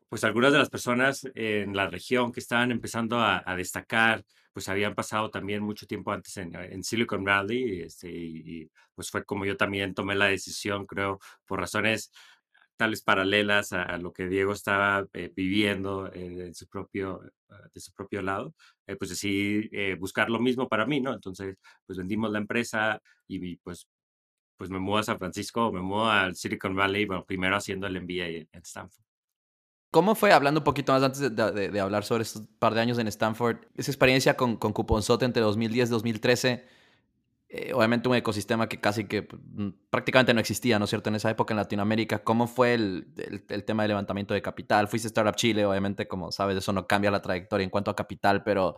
[0.10, 4.95] pues algunas de las personas en la región que estaban empezando a, destacar, pues habían
[4.95, 9.56] pasado también mucho tiempo antes en, en Silicon Valley este, y, pues fue como yo
[9.56, 12.12] también tomé la decisión, creo, por razones
[12.79, 17.91] tales paralelas a, lo que Diego estaba eh, viviendo en su propio, ah, de su
[17.91, 18.55] propio lado,
[18.87, 21.13] eh, pues decidí eh, buscar lo mismo para mí, ¿no?
[21.13, 23.85] Entonces, pues vendimos la empresa y, pues
[24.55, 28.01] pues me mudo a San Francisco, me mudo al Silicon Valley, bueno, primero haciendo el
[28.01, 29.05] MBA en Stanford.
[29.91, 33.07] ¿Cómo fue, hablando un poquito más antes de, hablar sobre estos par de años en
[33.07, 36.78] Stanford, esa experiencia con, con Cuponzote entre 2010 y 2013?
[37.51, 39.41] Eh, obviamente un ecosistema que casi que pues,
[39.89, 42.23] prácticamente no existía, ¿no es cierto?, en esa época en Latinoamérica.
[42.23, 43.13] ¿Cómo fue el,
[43.49, 44.88] el, tema de levantamiento de capital?
[44.88, 48.43] Fuiste Startup Chile, obviamente, como sabes, eso no cambia la trayectoria en cuanto a capital,
[48.43, 48.77] pero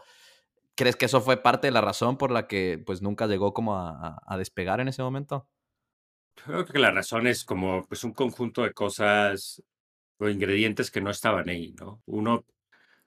[0.75, 3.75] ¿crees que eso fue parte de la razón por la que pues nunca llegó como
[3.75, 5.49] a, a despegar en ese momento?
[6.35, 9.61] Creo que la razón es como pues un conjunto de cosas
[10.19, 12.01] ingredientes que no estaban ahí, ¿no?
[12.05, 12.45] Uno,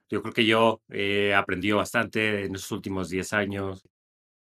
[0.09, 3.87] yo creo que yo he aprendido bastante en estos últimos 10 años.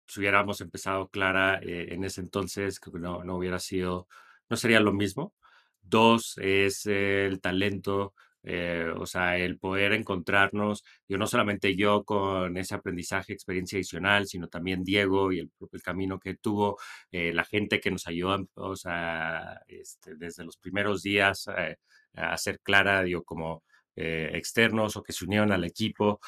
[0.07, 4.09] Si hubiéramos empezado Clara eh, en ese entonces, creo que no, no hubiera sido,
[4.49, 5.35] no sería lo mismo.
[5.83, 8.15] Dos, es el talento
[8.49, 14.29] eh, o sea, el poder encontrarnos, yo no solamente yo con ese aprendizaje, experiencia adicional,
[14.29, 16.79] sino también Diego y el, el camino que tuvo,
[17.11, 21.77] eh, la gente que nos ayudó, o sea, este, desde los primeros días eh,
[22.15, 23.65] a ser clara, digo, como
[23.99, 26.21] externos o que se unieron al equipo,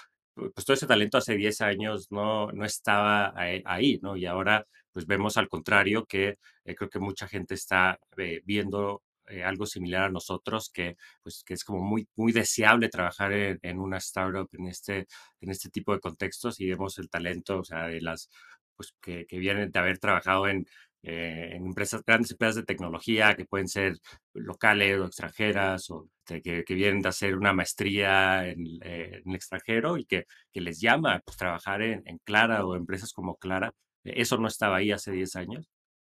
[0.54, 4.16] pues todo ese talento hace 10 años no, no estaba ahí, ¿no?
[4.16, 7.98] Y ahora pues vemos al contrario que creo que mucha gente está
[8.44, 13.32] viendo eh, algo similar a nosotros, que, pues, que es como muy, muy deseable trabajar
[13.32, 15.06] en, una startup en este,
[15.40, 18.30] en este tipo de contextos y vemos el talento, o sea, de las,
[18.74, 20.66] pues, que, que vienen de haber trabajado en,
[21.08, 23.98] eh, en empresas, grandes empresas de tecnología que pueden ser
[24.34, 29.36] locales o extranjeras o que, que vienen de hacer una maestría en, eh, en el
[29.36, 33.72] extranjero y que, que les llama pues, trabajar en, en, Clara o empresas como Clara.
[34.04, 35.68] Eso no estaba ahí hace 10 años.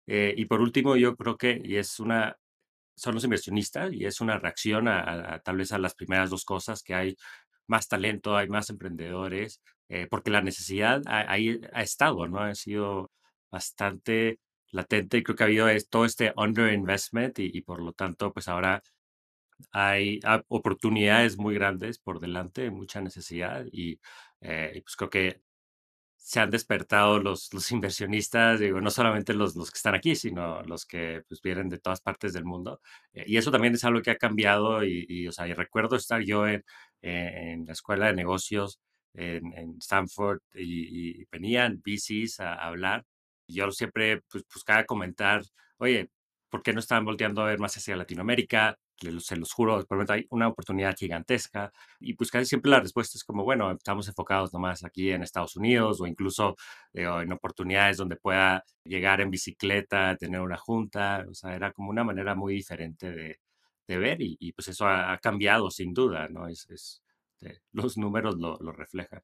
[0.06, 2.36] y por último, yo creo que, y es una,
[2.96, 6.82] son los inversionistas y es una reacción a, tal vez a las primeras dos cosas,
[6.82, 7.16] que hay
[7.66, 12.40] más talento, hay más emprendedores, eh, porque la necesidad ahí ha, estado, ¿no?
[12.40, 13.10] Ha sido
[13.50, 14.38] bastante
[14.72, 18.48] latente y creo que ha habido todo este underinvestment y, y por lo tanto, pues
[18.48, 18.82] ahora
[19.72, 24.00] hay oportunidades muy grandes por delante, mucha necesidad y,
[24.40, 25.42] eh, y pues creo que
[26.16, 30.62] se han despertado los, los inversionistas, digo, no solamente los, los que están aquí, sino
[30.64, 32.80] los que pues, vienen de todas partes del mundo.
[33.12, 36.22] Eh, y eso también es algo que ha cambiado y, o sea, y recuerdo estar
[36.22, 36.64] yo en,
[37.02, 38.80] en la escuela de negocios
[39.14, 43.04] en, en Stanford y, venían VCs a, hablar.
[43.46, 45.42] Y yo siempre pues, buscaba comentar,
[45.78, 46.10] oye,
[46.50, 48.78] ¿por qué no están volteando a ver más hacia Latinoamérica?
[49.20, 53.24] se los juro, por hay una oportunidad gigantesca y pues casi siempre la respuesta es
[53.24, 56.56] como, bueno, estamos enfocados nomás aquí en Estados Unidos o incluso
[56.94, 61.90] eh, en oportunidades donde pueda llegar en bicicleta, tener una junta, o sea, era como
[61.90, 63.40] una manera muy diferente de,
[63.86, 66.48] de ver y, pues eso ha, cambiado sin duda, ¿no?
[66.48, 67.02] Es, es
[67.72, 69.22] los números lo reflejan.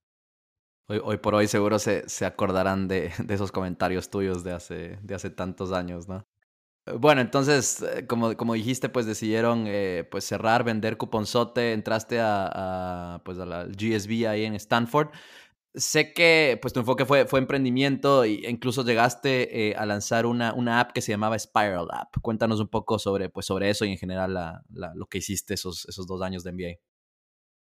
[0.88, 5.14] Hoy, por hoy seguro se, se acordarán de, de, esos comentarios tuyos de hace, de
[5.14, 6.26] hace tantos años, ¿no?
[6.98, 13.14] Bueno, entonces, eh, como, como dijiste, pues decidieron eh, pues cerrar, vender cuponzote, entraste a,
[13.14, 15.10] a, pues a la GSB ahí en Stanford.
[15.74, 20.52] Sé que pues tu enfoque fue, fue emprendimiento e incluso llegaste eh, a lanzar una,
[20.54, 22.16] una app que se llamaba Spiral App.
[22.20, 24.62] Cuéntanos un poco sobre, pues, sobre eso y en general la,
[24.94, 26.78] lo que hiciste esos, esos dos años de MBA.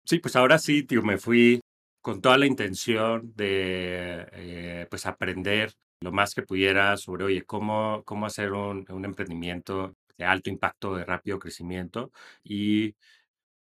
[0.06, 1.62] Sí, pues ahora sí, tío, me fui
[2.04, 8.26] con toda la intención de pues aprender lo más que pudiera sobre, oye, cómo, cómo
[8.28, 12.12] hacer un, un emprendimiento de alto impacto, de rápido crecimiento.
[12.44, 12.96] Y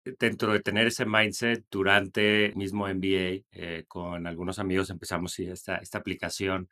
[0.05, 5.99] dentro de tener ese mindset durante mismo MBA, eh, con algunos amigos empezamos esta, esta
[5.99, 6.69] aplicación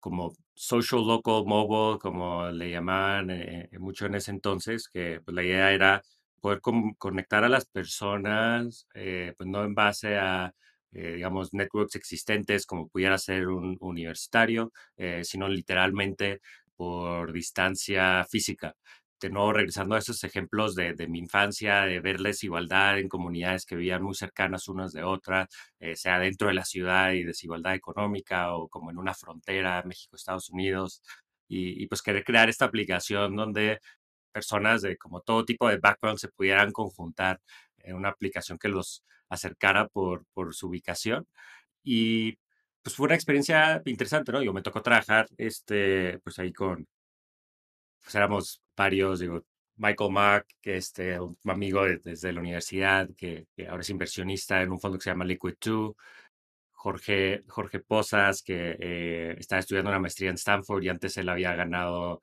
[0.00, 5.34] como social local mobile, como le llamaban eh, eh, mucho en ese entonces, que pues,
[5.34, 6.02] la idea era
[6.40, 6.60] poder
[6.98, 10.54] conectar a las personas, eh, pues no en base a,
[10.94, 14.72] digamos, networks existentes como pudiera ser un universitario,
[15.22, 16.40] sino literalmente
[16.76, 18.74] por distancia física.
[19.20, 23.64] De nuevo regresando a esos ejemplos de, mi infancia, de ver la desigualdad en comunidades
[23.64, 25.48] que vivían muy cercanas unas de otras,
[25.80, 30.50] eh, sea dentro de la ciudad y desigualdad económica o como en una frontera, México-Estados
[30.50, 31.02] Unidos,
[31.48, 33.78] y, pues querer crear esta aplicación donde
[34.32, 37.40] personas de como todo tipo de background se pudieran conjuntar
[37.78, 39.04] en una aplicación que los
[39.34, 41.26] acercara por, por su ubicación.
[41.82, 42.38] Y
[42.82, 44.42] pues fue una experiencia interesante, ¿no?
[44.42, 46.86] Yo me tocó trabajar este, pues ahí con,
[48.02, 49.44] pues éramos varios, digo,
[49.76, 54.80] Michael Mack, que este, un amigo desde la universidad, que, ahora es inversionista en un
[54.80, 55.94] fondo que se llama Liquid 2,
[56.72, 61.54] Jorge, Jorge Posas, que eh, está estudiando una maestría en Stanford y antes él había
[61.54, 62.22] ganado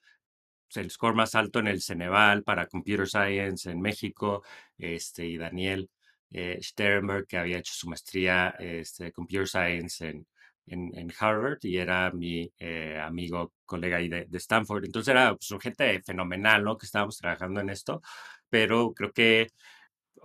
[0.68, 4.44] pues, el score más alto en el Ceneval para Computer Science en México,
[4.78, 5.90] este, y Daniel
[6.32, 10.26] eh, Sternberg, que había hecho su maestría este, Computer Science en,
[10.68, 14.86] en, Harvard y era mi eh, amigo, colega ahí de, Stanford.
[14.86, 16.78] Entonces era pues, gente fenomenal, ¿no?
[16.78, 18.02] Que estábamos trabajando en esto,
[18.50, 19.50] pero creo que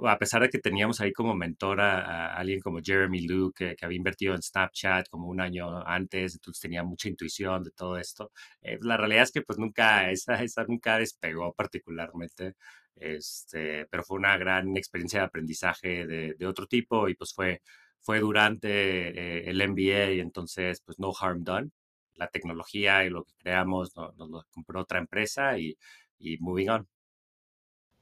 [0.04, 3.96] a pesar de que teníamos ahí como mentor a, alguien como Jeremy Liu, que, había
[3.96, 8.32] invertido en Snapchat como un año antes, entonces tenía mucha intuición de todo esto,
[8.62, 12.54] eh, la realidad es que pues nunca, esa, esa nunca despegó particularmente,
[12.96, 17.62] este, pero fue una gran experiencia de aprendizaje de, otro tipo y pues fue
[18.00, 18.68] fue durante
[19.08, 21.70] eh, el MBA y entonces pues no harm done.
[22.14, 25.76] La tecnología y lo que creamos nos, lo compró otra empresa y,
[26.18, 26.88] y moving on.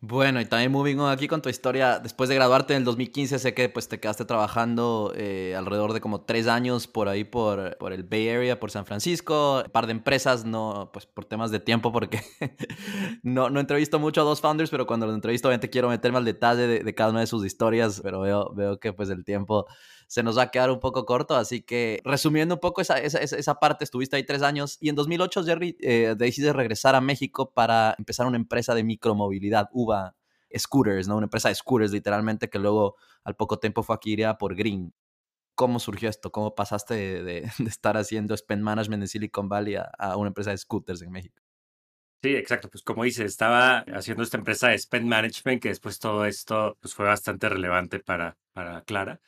[0.06, 3.38] Bueno, y también moving on aquí con tu historia, después de graduarte en el 2015,
[3.38, 7.78] sé que pues te quedaste trabajando eh, alrededor de como tres años por ahí, por,
[7.78, 11.50] por el Bay Area, por San Francisco, un par de empresas, no, pues por temas
[11.50, 12.20] de tiempo, porque
[13.22, 16.26] no, no entrevisto mucho a dos founders, pero cuando los entrevisto obviamente quiero meterme al
[16.26, 19.64] detalle de, de, cada una de sus historias, pero veo, veo que pues el tiempo
[20.14, 23.18] se nos va a quedar un poco corto, así que resumiendo un poco esa, esa,
[23.18, 26.14] esa parte, estuviste ahí tres años y en 2008, Jerry, eh,
[26.52, 30.14] regresar a México para empezar una empresa de micromovilidad, UVA
[30.56, 31.16] Scooters, ¿no?
[31.16, 32.94] Una empresa de scooters literalmente que luego
[33.24, 34.94] al poco tiempo fue adquirida por Green.
[35.56, 36.30] ¿Cómo surgió esto?
[36.30, 36.94] ¿Cómo pasaste
[37.24, 41.42] de, estar haciendo spend management en Silicon Valley a, una empresa de scooters en México?
[42.22, 42.70] Sí, exacto.
[42.70, 46.94] Pues como dices, estaba haciendo esta empresa de spend management que después todo esto pues
[46.94, 49.20] fue bastante relevante para, para Clara.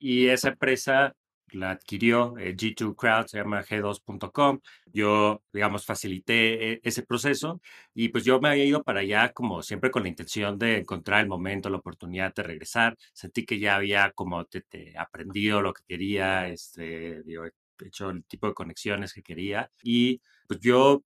[0.00, 1.14] Y esa empresa
[1.52, 4.60] la adquirió eh, G2 Crowd, se llama G2.com.
[4.86, 7.60] Yo, digamos, facilité e, ese proceso
[7.94, 11.20] y pues yo me había ido para allá como siempre con la intención de encontrar
[11.20, 12.96] el momento, la oportunidad de regresar.
[13.12, 14.64] Sentí que ya había como te,
[14.98, 17.22] aprendido lo que quería, este,
[17.80, 21.02] hecho el tipo de conexiones que quería y pues yo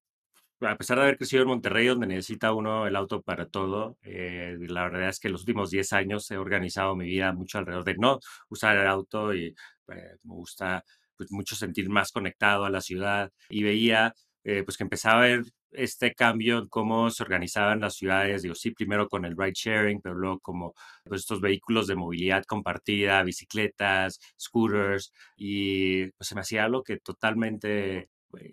[0.69, 4.57] a pesar de haber crecido en Monterrey, donde necesita uno el auto para todo, eh,
[4.59, 7.95] la verdad es que los últimos 10 años he organizado mi vida mucho alrededor de
[7.97, 10.83] no usar el auto y eh, me gusta
[11.17, 13.31] pues, mucho sentir más conectado a la ciudad.
[13.49, 14.13] Y veía
[14.43, 18.55] eh, pues que empezaba a ver este cambio en cómo se organizaban las ciudades, digo,
[18.55, 23.23] sí, primero con el ride sharing, pero luego como pues, estos vehículos de movilidad compartida,
[23.23, 28.09] bicicletas, scooters, y pues se me hacía algo que totalmente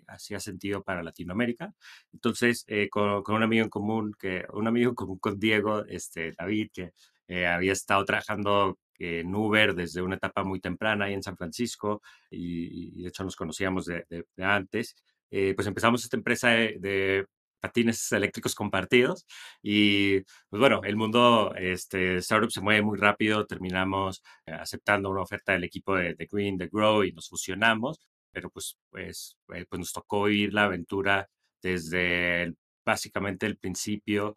[0.07, 1.73] hacía sentido para Latinoamérica.
[2.13, 6.69] Entonces, eh, con, un amigo en común, que, un amigo común con Diego, este, David,
[6.73, 6.93] que
[7.27, 12.01] eh, había estado trabajando en Uber desde una etapa muy temprana ahí en San Francisco
[12.29, 14.05] y, de hecho nos conocíamos de,
[14.37, 14.95] antes,
[15.31, 17.25] eh, pues empezamos esta empresa de,
[17.59, 19.25] patines eléctricos compartidos
[19.61, 20.19] y
[20.49, 25.63] pues bueno, el mundo este, startup se mueve muy rápido, terminamos aceptando una oferta del
[25.63, 28.01] equipo de, de Green, de Grow y nos fusionamos
[28.33, 31.29] pero pues, pues, eh, pues nos tocó vivir la aventura
[31.61, 32.53] desde
[32.85, 34.35] básicamente el principio,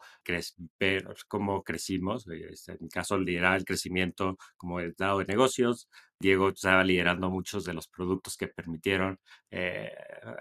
[0.79, 5.89] ver cómo crecimos, este, en mi caso liderar el crecimiento como el lado de negocios,
[6.21, 9.19] Diego estaba liderando muchos de los productos que permitieron
[9.51, 9.91] eh,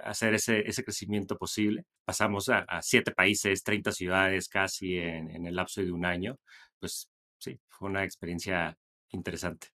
[0.03, 1.85] hacer ese, ese crecimiento posible.
[2.05, 6.37] Pasamos a, siete países, 30 ciudades casi en, en el lapso de un año,
[6.79, 8.77] pues sí, fue una experiencia
[9.11, 9.74] interesante.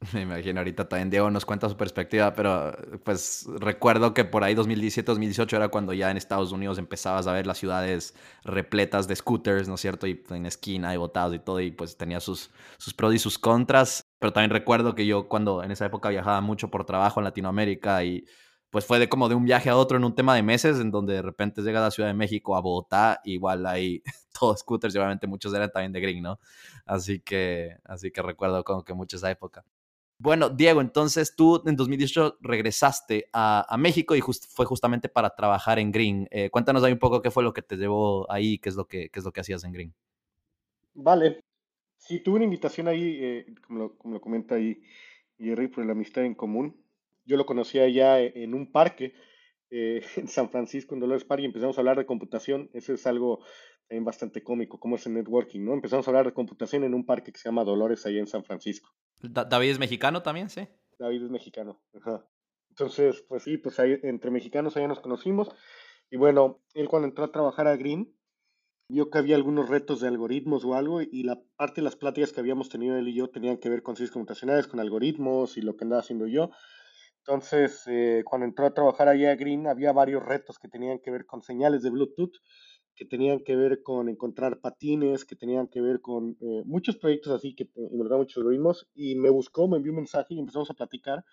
[0.12, 2.72] Me imagino ahorita también Diego nos cuenta su perspectiva, pero
[3.04, 7.32] pues recuerdo que por ahí 2017, 2018 era cuando ya en Estados Unidos empezabas a
[7.32, 8.14] ver las ciudades
[8.44, 10.06] repletas de scooters, ¿no es cierto?
[10.06, 13.38] Y en esquina y botados y todo, y pues tenía sus, sus pros y sus
[13.38, 14.02] contras.
[14.18, 18.04] Pero también recuerdo que yo cuando en esa época viajaba mucho por trabajo en Latinoamérica
[18.04, 18.24] y
[18.70, 20.90] pues fue de como de un viaje a otro en un tema de meses, en
[20.90, 24.02] donde de repente llega a la Ciudad de México, a Bogotá, igual hay
[24.38, 26.40] todos scooters y obviamente muchos eran también de Green, ¿no?
[26.84, 29.64] Así que, así que recuerdo como que mucho esa época.
[30.18, 35.90] Bueno, Diego, entonces tú en 2018 regresaste a, México y fue justamente para trabajar en
[35.90, 36.28] Green.
[36.30, 38.86] Eh, cuéntanos ahí un poco qué fue lo que te llevó ahí, qué es lo
[38.86, 39.94] que, qué es lo que hacías en Green.
[40.94, 41.40] Vale.
[41.96, 44.82] Sí, tuve una invitación ahí, eh, como, lo, comenta ahí
[45.38, 46.80] Jerry, por la amistad en común.
[47.24, 49.14] Yo lo conocía ya en un parque
[49.70, 52.70] eh, en San Francisco, en Dolores Park, y empezamos a hablar de computación.
[52.72, 53.40] Eso es algo
[53.88, 55.74] también bastante cómico, como es el networking, ¿no?
[55.74, 58.44] Empezamos a hablar de computación en un parque que se llama Dolores, ahí en San
[58.44, 58.94] Francisco.
[59.30, 60.68] David es mexicano también, sí.
[60.98, 62.26] David es mexicano, ajá.
[62.70, 65.48] Entonces, pues sí, pues ahí, entre mexicanos allá nos conocimos.
[66.10, 68.16] Y bueno, él cuando entró a trabajar a Green,
[68.88, 72.32] vio que había algunos retos de algoritmos o algo, y la parte de las pláticas
[72.32, 75.62] que habíamos tenido él y yo tenían que ver con ciencias computacionales, con algoritmos y
[75.62, 76.50] lo que andaba haciendo yo.
[77.26, 81.10] Entonces, eh, cuando entró a trabajar allá a Green, había varios retos que tenían que
[81.10, 82.34] ver con señales de Bluetooth,
[82.96, 87.32] que tenían que ver con encontrar patines, que tenían que ver con eh, muchos proyectos
[87.32, 90.74] así que involucraban muchos algoritmos, y me buscó, me envió un mensaje y empezamos a
[90.74, 91.24] platicar.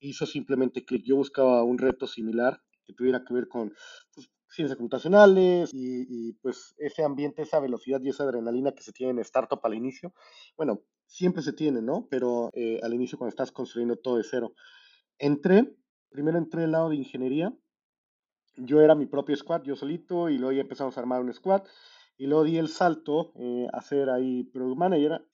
[0.00, 1.04] Hizo simplemente clic.
[1.04, 3.74] Yo buscaba un reto similar que tuviera que ver con
[4.14, 9.12] pues, ciencias computacionales y, pues ese ambiente, esa velocidad y esa adrenalina que se tiene
[9.12, 10.14] en startup al inicio.
[10.56, 12.06] Bueno, siempre se tiene, ¿no?
[12.10, 14.54] Pero eh, al inicio cuando estás construyendo todo de cero.
[15.18, 15.74] Entré,
[16.10, 17.54] primero entré al lado de ingeniería.
[18.58, 21.62] Yo era mi propio squad, yo solito, y luego ya empezamos a armar un squad.
[22.16, 25.24] Y luego di el salto eh, a ser ahí product manager.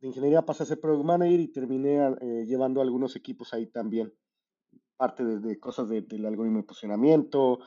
[0.00, 4.14] De ingeniería pasé a ser product manager y terminé eh, llevando algunos equipos ahí también.
[4.96, 7.58] Parte de, cosas del algoritmo de posicionamiento,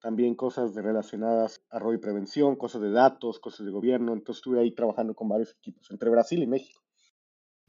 [0.00, 4.12] también cosas de relacionadas a y prevención, cosas de datos, cosas de gobierno.
[4.12, 6.82] Entonces estuve ahí trabajando con varios equipos entre Brasil y México.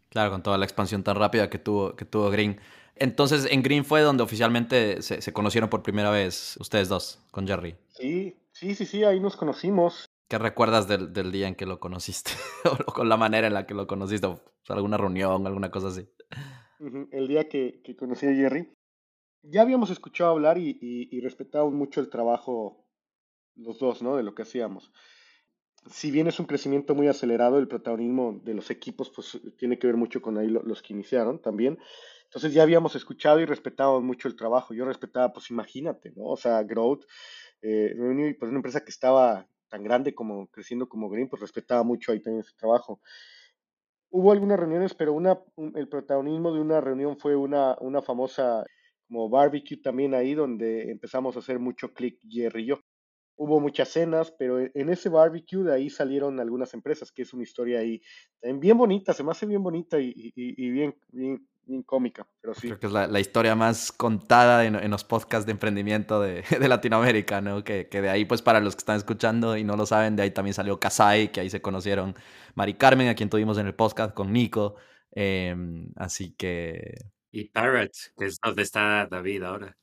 [0.09, 2.59] Claro, con toda la expansión tan rápida que tuvo, que tuvo Green.
[2.95, 7.77] Entonces, en Green fue donde oficialmente se, conocieron por primera vez ustedes dos, con Jerry.
[7.89, 10.05] Sí, sí, sí, sí, ahí nos conocimos.
[10.27, 12.31] ¿Qué recuerdas del, día en que lo conociste?
[12.85, 16.09] o con la manera en la que lo conociste, o alguna reunión, alguna cosa así.
[17.11, 18.73] El día que, conocí a Jerry.
[19.43, 22.85] Ya habíamos escuchado hablar y, y, respetado mucho el trabajo,
[23.55, 24.17] los dos, ¿no?
[24.17, 24.91] De lo que hacíamos
[25.87, 29.87] si bien es un crecimiento muy acelerado, el protagonismo de los equipos pues tiene que
[29.87, 31.79] ver mucho con ahí los que iniciaron también.
[32.25, 34.73] Entonces ya habíamos escuchado y respetado mucho el trabajo.
[34.73, 36.25] Yo respetaba, pues imagínate, ¿no?
[36.25, 37.05] O sea, Growth,
[37.61, 37.95] eh,
[38.37, 42.19] pues una empresa que estaba tan grande como creciendo como Green, pues respetaba mucho ahí
[42.19, 43.01] también su trabajo.
[44.11, 45.39] Hubo algunas reuniones, pero una,
[45.75, 48.65] el protagonismo de una reunión fue una, una famosa
[49.07, 52.79] como barbecue también ahí, donde empezamos a hacer mucho click y yo
[53.39, 57.33] hubo muchas cenas, pero e, en ese barbecue de ahí salieron algunas empresas, que es
[57.33, 58.01] una historia ahí
[58.55, 61.41] bien bonita, se me hace bien bonita y, bien, bien,
[61.85, 62.67] cómica, pero sí.
[62.67, 67.63] Creo que es la, historia más contada en, los podcasts de emprendimiento de, Latinoamérica, ¿no?
[67.63, 70.31] Que, de ahí, pues para los que están escuchando y no lo saben, de ahí
[70.31, 72.15] también salió Kasai, que ahí se conocieron
[72.55, 74.75] Mari Carmen, a quien tuvimos en el podcast con Nico,
[75.11, 76.95] em, así que...
[77.31, 79.77] Y Parrot, que es donde está David ahora.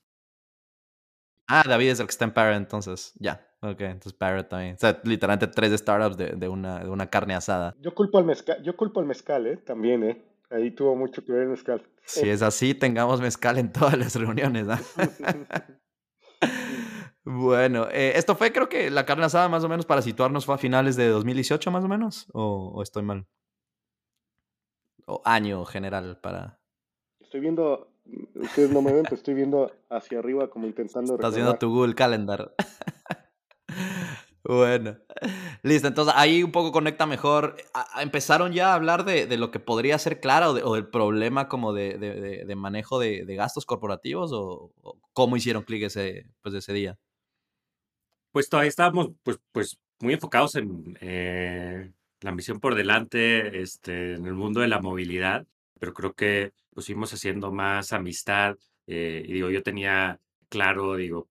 [1.48, 3.46] Ah, David es el que está en Parrot, entonces, ya.
[3.60, 4.74] Ok, entonces Parrot también.
[4.74, 7.74] O sea, literalmente tres startups de, de, una, de una carne asada.
[7.80, 9.56] Yo culpo al mezcal, yo culpo al mezcal, ¿eh?
[9.56, 10.24] También, ¿eh?
[10.50, 11.82] Ahí tuvo mucho que ver el mezcal.
[12.04, 14.80] Si es así, tengamos mezcal en todas las reuniones, ¿ah?
[17.24, 20.54] bueno, eh, esto fue creo que la carne asada más o menos para situarnos fue
[20.54, 23.26] a finales de 2018 más o menos, o, o estoy mal.
[25.06, 26.60] O año general para...
[27.20, 27.95] Estoy viendo
[28.34, 31.14] Ustedes no me ven, pero estoy viendo hacia arriba como intentando...
[31.14, 32.54] Estás viendo tu Google Calendar.
[34.44, 34.96] bueno,
[35.62, 35.88] listo.
[35.88, 37.56] Entonces ahí un poco conecta mejor.
[38.00, 41.72] ¿Empezaron ya a hablar de, de lo que podría ser Clara o, del problema como
[41.72, 44.30] de, de, de manejo de, gastos corporativos?
[44.32, 44.72] ¿O,
[45.12, 46.98] cómo hicieron clic ese, pues, ese día?
[48.32, 51.90] Pues todavía estábamos pues, pues muy enfocados en eh,
[52.20, 55.46] la misión por delante, este, en el mundo de la movilidad
[55.78, 58.56] pero creo que pues fuimos haciendo más amistad.
[58.86, 60.20] Eh, y digo, yo tenía
[60.50, 61.30] claro, digo,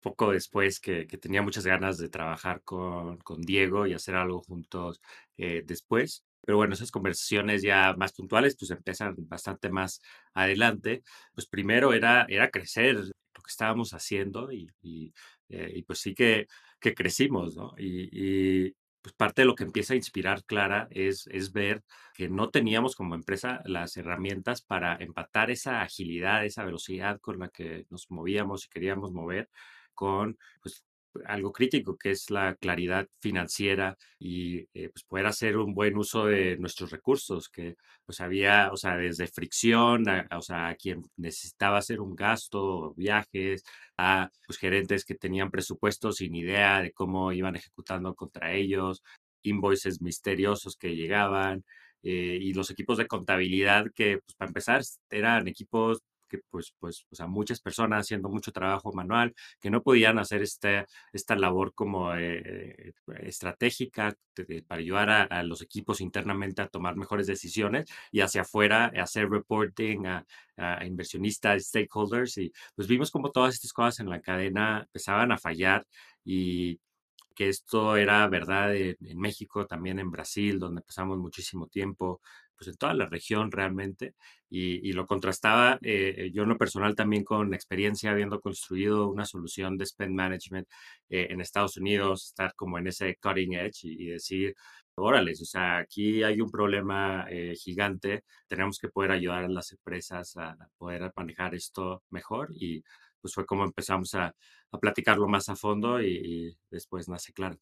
[0.00, 4.40] poco después que, que tenía muchas ganas de trabajar con, con Diego y hacer algo
[4.42, 5.00] juntos
[5.36, 6.24] eh, después.
[6.42, 10.00] Pero bueno, esas conversaciones ya más puntuales, pues empiezan bastante más
[10.34, 11.02] adelante.
[11.34, 15.12] Pues primero era, era crecer lo que estábamos haciendo y, y,
[15.48, 16.46] eh, y pues sí que,
[16.80, 17.74] que crecimos, ¿no?
[17.78, 21.82] Y, y, pues parte de lo que empieza a inspirar Clara es, es ver
[22.14, 27.48] que no teníamos como empresa las herramientas para empatar esa agilidad, esa velocidad con la
[27.48, 29.50] que nos movíamos y queríamos mover
[29.94, 30.84] con pues,
[31.26, 36.26] algo crítico que es la claridad financiera y eh, pues poder hacer un buen uso
[36.26, 41.02] de nuestros recursos que pues había o sea desde fricción a, o sea a quien
[41.16, 43.64] necesitaba hacer un gasto viajes
[43.96, 49.02] a pues, gerentes que tenían presupuestos sin idea de cómo iban ejecutando contra ellos
[49.42, 51.64] invoices misteriosos que llegaban
[52.02, 56.00] eh, y los equipos de contabilidad que, pues, para empezar, eran equipos
[56.32, 60.42] que pues, pues, o sea, muchas personas haciendo mucho trabajo manual, que no podían hacer
[60.42, 64.16] este, esta labor como eh, estratégica
[64.66, 70.06] para ayudar a, los equipos internamente a tomar mejores decisiones y hacia afuera hacer reporting
[70.06, 70.24] a,
[70.56, 75.38] a, inversionistas, stakeholders y pues vimos como todas estas cosas en la cadena empezaban a
[75.38, 75.86] fallar
[76.24, 76.80] y
[77.34, 82.20] que esto era verdad en, México, también en Brasil, donde pasamos muchísimo tiempo,
[82.62, 84.14] pues en toda la región realmente,
[84.48, 89.76] y, lo contrastaba eh, yo en lo personal también con experiencia habiendo construido una solución
[89.76, 90.68] de spend management
[91.08, 94.54] eh, en Estados Unidos, estar como en ese cutting edge y, decir,
[94.94, 99.72] órale, o sea, aquí hay un problema eh, gigante, tenemos que poder ayudar a las
[99.72, 102.82] empresas a poder manejar esto mejor y
[103.20, 104.34] pues fue como empezamos a,
[104.72, 107.56] a platicarlo más a fondo y, después nace Clara.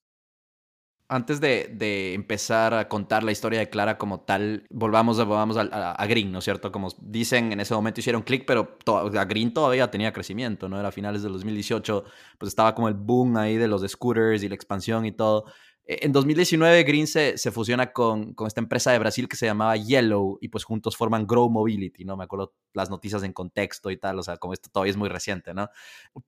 [1.13, 6.31] Antes de, empezar a contar la historia de Clara como tal, volvamos, volvamos a, Green,
[6.31, 6.71] ¿no es cierto?
[6.71, 10.79] Como dicen, en ese momento hicieron clic, pero a Green todavía tenía crecimiento, ¿no?
[10.79, 12.05] Era a finales del 2018,
[12.39, 15.47] pues estaba como el boom ahí de los scooters y la expansión y todo.
[15.91, 19.47] E, en 2019 Green se, se fusiona con, con, esta empresa de Brasil que se
[19.47, 22.17] llamaba Yellow y pues juntos forman Grow Mobility, ¿no?
[22.17, 25.09] Me acuerdo las noticias en contexto y tal, o sea, como esto todavía es muy
[25.09, 25.69] reciente, ¿no?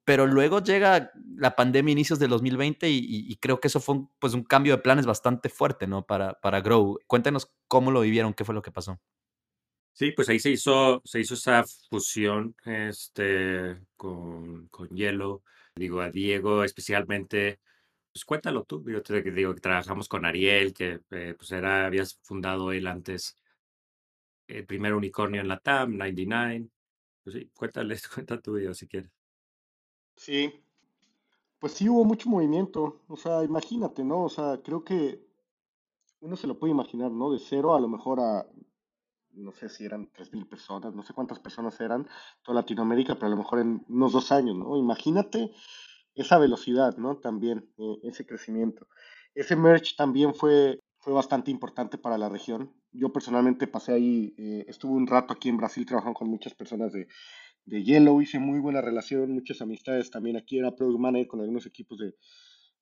[0.05, 4.11] Pero luego llega la pandemia inicios del 2020 y, y, creo que eso fue un,
[4.19, 6.05] pues un cambio de planes bastante fuerte, ¿no?
[6.05, 6.99] Para, para Grow.
[7.07, 9.01] Cuéntenos cómo lo vivieron, qué fue lo que pasó.
[9.93, 15.45] Sí, pues ahí se hizo, se hizo esa fusión este, con, con Yellow.
[15.77, 17.61] Digo, a Diego especialmente
[18.13, 22.19] pues cuéntalo tú, yo te digo que trabajamos con Ariel, que eh, pues era, habías
[22.23, 23.37] fundado él antes
[24.47, 26.69] el primer unicornio en la TAM, 99.
[27.25, 29.11] Pues sí, cuéntale, cuenta tu video si quieres.
[30.17, 30.53] Sí,
[31.59, 34.25] pues sí hubo mucho movimiento, o sea, imagínate, ¿no?
[34.25, 35.25] O sea, creo que
[36.21, 37.33] uno se lo puede imaginar, ¿no?
[37.33, 38.47] De cero a lo mejor a,
[39.33, 42.07] no sé si eran 3.000 personas, no sé cuántas personas eran,
[42.43, 44.77] toda Latinoamérica, pero a lo mejor en unos dos años, ¿no?
[44.77, 45.53] Imagínate
[46.15, 47.19] esa velocidad, ¿no?
[47.19, 48.87] También, eh, ese crecimiento.
[49.35, 52.73] Ese merge también fue, fue bastante importante para la región.
[52.93, 56.93] Yo personalmente pasé ahí, eh, estuve un rato aquí en Brasil trabajando con muchas personas
[56.93, 57.09] de,
[57.65, 61.67] de Yellow, hice muy buena relación, muchas amistades también aquí, era product manager con algunos
[61.67, 62.15] equipos de,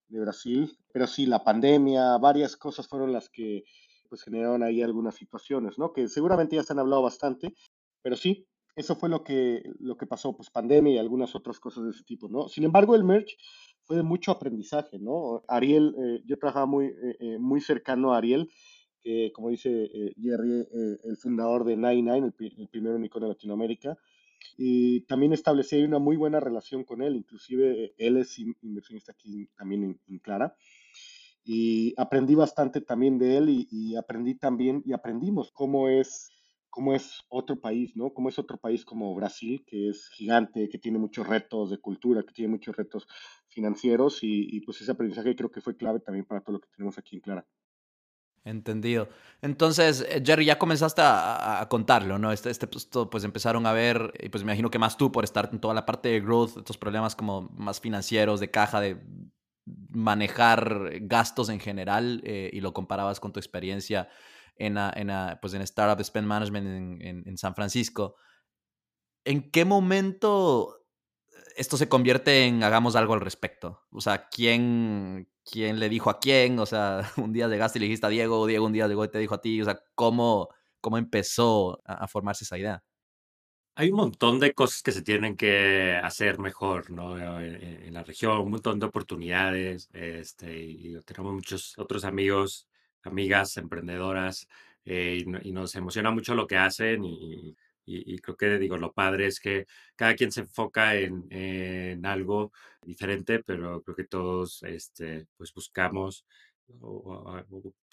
[0.08, 3.64] de Brasil, pero sí, la pandemia, varias cosas fueron las que
[4.08, 5.92] pues generaron ahí algunas situaciones, ¿no?
[5.92, 7.54] Que seguramente ya se han hablado bastante,
[8.02, 11.84] pero sí, eso fue lo que, lo que pasó, pues pandemia y algunas otras cosas
[11.84, 12.48] de ese tipo, ¿no?
[12.48, 13.36] Sin embargo, el merch
[13.82, 15.42] fue de mucho aprendizaje, ¿no?
[15.48, 18.50] Ariel, eh, yo trabajaba muy, eh, eh, muy cercano a Ariel,
[19.02, 19.88] que como dice
[20.20, 20.66] Jerry,
[21.04, 23.96] el fundador de Nine Nine, el, primer unicornio de Latinoamérica,
[24.58, 29.98] y también establecí una muy buena relación con él, inclusive él es inversionista aquí también
[30.06, 30.54] en, Clara,
[31.42, 36.30] y aprendí bastante también de él y aprendí también, y aprendimos cómo es
[36.70, 38.14] cómo es otro país, ¿no?
[38.14, 42.22] Cómo es otro país como Brasil, que es gigante, que tiene muchos retos de cultura,
[42.22, 43.06] que tiene muchos retos
[43.48, 46.96] financieros y, pues ese aprendizaje creo que fue clave también para todo lo que tenemos
[46.96, 47.46] aquí en Clara.
[48.42, 49.08] Entendido.
[49.42, 52.32] Entonces, eh, Jerry, ya comenzaste a, contarlo, ¿no?
[52.32, 55.24] Este, este pues, pues empezaron a ver, y pues me imagino que más tú por
[55.24, 58.96] estar en toda la parte de growth, estos problemas como más financieros, de caja, de
[59.90, 64.08] manejar gastos en general, eh, y lo comparabas con tu experiencia
[64.60, 68.16] en, en, pues en Startup Spend Management en, en, San Francisco.
[69.24, 70.86] ¿En qué momento
[71.56, 73.86] esto se convierte en hagamos algo al respecto?
[73.90, 76.58] O sea, ¿quién, quién le dijo a quién?
[76.58, 79.10] O sea, un día llegaste y le dijiste a Diego, Diego un día llegó y
[79.10, 79.60] te dijo a ti.
[79.62, 80.50] O sea, ¿cómo,
[80.80, 82.84] cómo empezó a, formarse esa idea?
[83.76, 87.18] Hay un montón de cosas que se tienen que hacer mejor, ¿no?
[87.40, 92.69] En, la región, un montón de oportunidades, este, y tenemos muchos otros amigos
[93.02, 94.48] amigas emprendedoras
[94.84, 97.56] eh, y, nos emociona mucho lo que hacen y,
[98.22, 103.82] creo que digo, lo padre es que cada quien se enfoca en, algo diferente, pero
[103.82, 106.24] creo que todos este, pues buscamos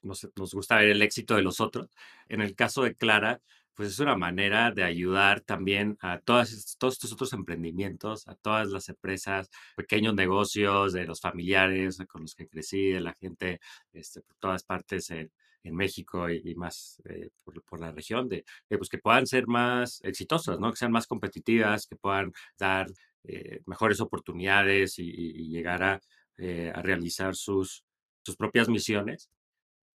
[0.03, 1.89] nos, nos, gusta ver el éxito de los otros.
[2.29, 3.41] En el caso de Clara,
[3.77, 8.69] pues es una manera de ayudar también a todas, todos estos otros emprendimientos, a todas
[8.69, 13.59] las empresas, pequeños negocios, de los familiares con los que crecí, de la gente
[13.93, 15.31] este, por todas partes en,
[15.69, 20.71] México y, más eh, por, la región, de, pues que puedan ser más exitosas, ¿no?
[20.71, 22.87] que sean más competitivas, que puedan dar
[23.25, 26.01] eh, mejores oportunidades y, llegar a,
[26.37, 27.83] eh, a realizar sus,
[28.25, 29.29] sus propias misiones.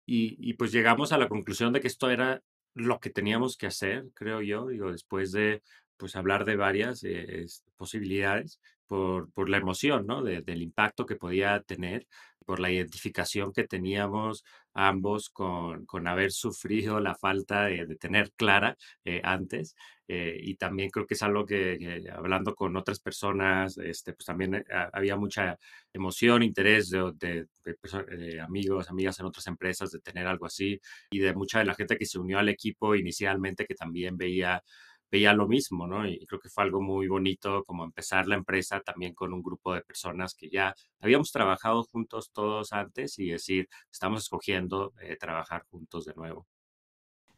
[0.06, 2.42] Y, y, pues llegamos a la conclusión de que esto era
[2.80, 5.62] lo que teníamos que hacer, creo yo, digo, después de
[6.00, 7.46] pues hablar de varias eh,
[7.76, 10.22] posibilidades por, por, la emoción, ¿no?
[10.24, 12.06] del impacto que podía tener,
[12.46, 14.44] por la identificación que teníamos
[14.74, 19.76] ambos con, con haber sufrido la falta de, tener clara eh, antes.
[20.08, 24.64] Eh, y también creo que es algo que, hablando con otras personas, este, pues también
[24.92, 25.56] había mucha
[25.92, 30.80] emoción, interés de, de, amigos, amigas en otras empresas de tener algo así
[31.10, 34.64] y de mucha de la gente que se unió al equipo inicialmente que también veía
[35.10, 36.06] veía lo mismo, ¿no?
[36.06, 39.74] Y creo que fue algo muy bonito como empezar la empresa también con un grupo
[39.74, 45.64] de personas que ya habíamos trabajado juntos todos antes y decir, estamos escogiendo eh, trabajar
[45.70, 46.46] juntos de nuevo.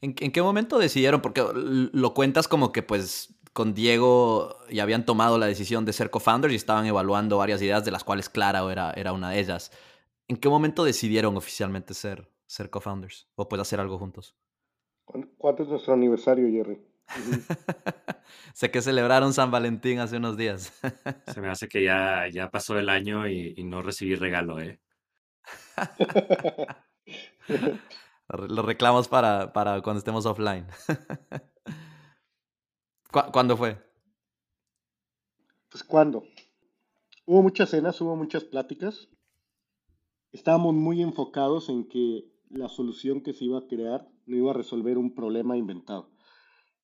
[0.01, 1.21] ¿En, qué momento decidieron?
[1.23, 6.11] Porque lo cuentas como que pues con Diego ya habían tomado la decisión de ser
[6.11, 9.71] co-founders y estaban evaluando varias ideas de las cuales Clara era, era una de ellas.
[10.27, 14.35] ¿En qué momento decidieron oficialmente ser, ser co-founders o pues hacer algo juntos?
[15.39, 16.81] ¿Cuánto es nuestro aniversario, Jerry?
[18.55, 20.73] sé que celebraron San Valentín hace unos días.
[21.33, 24.81] Se me hace que ya, ya pasó el año y, no recibí regalo, ¿eh?
[28.49, 30.67] Lo reclamos para, para cuando estemos offline.
[33.11, 33.77] ¿Cuándo fue?
[35.69, 36.23] Pues cuando.
[37.27, 39.09] Hubo muchas cenas, hubo muchas pláticas.
[40.33, 44.55] Estábamos muy enfocados en que la solución que se iba a crear no iba a
[44.55, 46.12] resolver un problema inventado.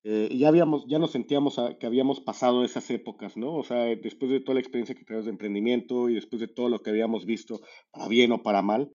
[0.05, 3.55] Eh, ya habíamos, ya nos sentíamos que habíamos pasado esas épocas, ¿no?
[3.55, 6.69] O sea, después de toda la experiencia que tenemos de emprendimiento y después de todo
[6.69, 8.93] lo que habíamos visto, para bien o para mal,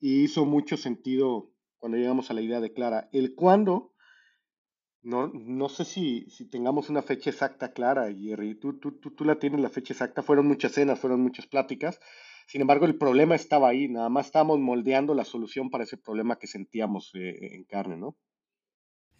[0.00, 3.08] y hizo mucho sentido cuando llegamos a la idea de Clara.
[3.12, 3.92] El cuándo,
[5.02, 8.54] no, no sé si, si tengamos una fecha exacta clara, Jerry.
[8.54, 11.98] Tú, tú, tú, tú la tienes la fecha exacta, fueron muchas cenas, fueron muchas pláticas.
[12.46, 16.36] Sin embargo, el problema estaba ahí, nada más estábamos moldeando la solución para ese problema
[16.38, 18.16] que sentíamos eh, en carne, ¿no?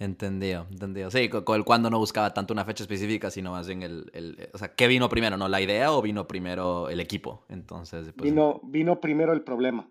[0.01, 1.11] Entendido, entendido.
[1.11, 4.49] Sí, con el cuando no buscaba tanto una fecha específica, sino más bien el, el,
[4.55, 5.47] o sea, ¿qué vino primero, no?
[5.47, 7.45] ¿La idea o vino primero el equipo?
[7.51, 9.91] Entonces, pues, vino, vino primero el problema,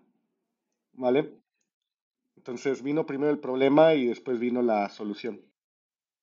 [0.94, 1.40] ¿vale?
[2.36, 5.42] Entonces vino primero el problema y después vino la solución.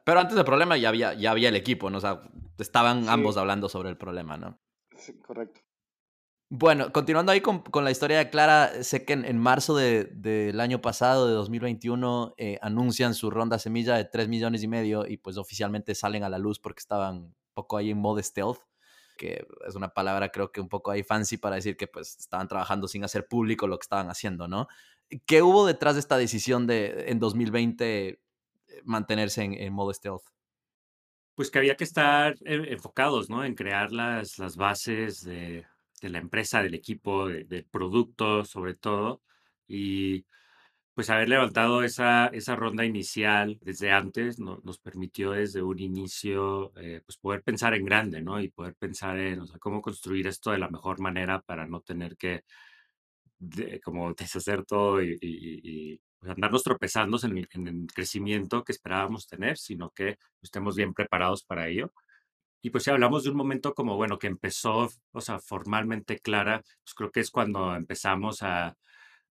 [0.03, 1.99] Pero antes del problema ya había, ya había el equipo, ¿no?
[1.99, 2.23] O sea,
[2.57, 4.59] estaban ambos hablando sobre el problema, ¿no?
[4.97, 5.61] Sí, correcto.
[6.49, 11.27] Bueno, continuando ahí con, la historia de Clara, sé que en, marzo del año pasado,
[11.27, 15.93] de 2021, eh, anuncian su ronda semilla de 3 millones y medio y pues oficialmente
[15.93, 18.59] salen a la luz porque estaban un poco ahí en modo stealth,
[19.17, 22.47] que es una palabra creo que un poco ahí fancy para decir que pues estaban
[22.47, 24.69] trabajando sin hacer público lo que estaban haciendo, ¿no?
[25.25, 28.19] ¿Qué hubo detrás de esta decisión de en 2020 eh,
[28.85, 30.23] mantenerse en, en modo stealth?
[31.35, 33.43] Pues que había que estar eh, enfocados, ¿no?
[33.43, 35.65] En crear las, las bases de
[36.01, 39.21] de la empresa, del equipo, del producto, sobre todo.
[39.67, 40.25] Y
[40.93, 47.01] pues haber levantado esa, esa ronda inicial desde antes nos permitió desde un inicio eh,
[47.05, 48.41] pues poder pensar en grande, ¿no?
[48.41, 52.43] Y poder pensar en cómo construir esto de la mejor manera para no tener que
[53.83, 59.91] como deshacer todo y, pues, andarnos tropezando en en el, crecimiento que esperábamos tener, sino
[59.91, 61.93] que estemos bien preparados para ello.
[62.61, 66.61] Y pues si hablamos de un momento como, bueno, que empezó, o sea, formalmente clara,
[66.83, 68.75] pues creo que es cuando empezamos a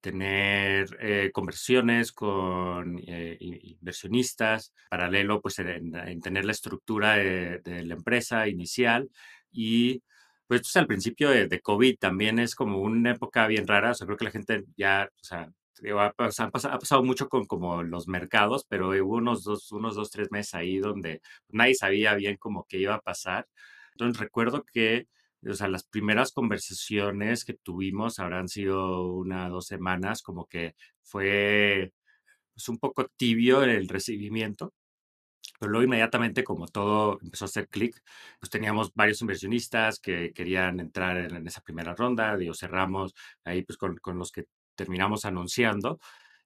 [0.01, 8.47] tener eh, conversiones con eh, inversionistas, paralelo pues en, tener la estructura de, la empresa
[8.49, 9.11] inicial
[9.51, 10.03] y
[10.47, 14.07] pues, pues al principio de, COVID también es como una época bien rara, o sea,
[14.07, 15.25] creo que la gente ya, o
[15.99, 20.55] ha, pasado, mucho con como los mercados, pero hubo unos dos, unos dos, tres meses
[20.55, 23.49] ahí donde nadie sabía bien cómo que iba a pasar.
[23.93, 25.09] Entonces recuerdo que,
[25.49, 31.93] o sea, las primeras conversaciones que tuvimos habrán sido una, dos semanas, como que fue
[32.55, 34.75] pues, un poco tibio el recibimiento.
[35.59, 38.03] Pero luego inmediatamente, como todo empezó a hacer clic,
[38.41, 43.15] pues teníamos varios inversionistas que querían entrar en, esa primera ronda, digo, cerramos
[43.45, 44.47] ahí pues con, con los que
[44.77, 45.99] terminamos anunciando.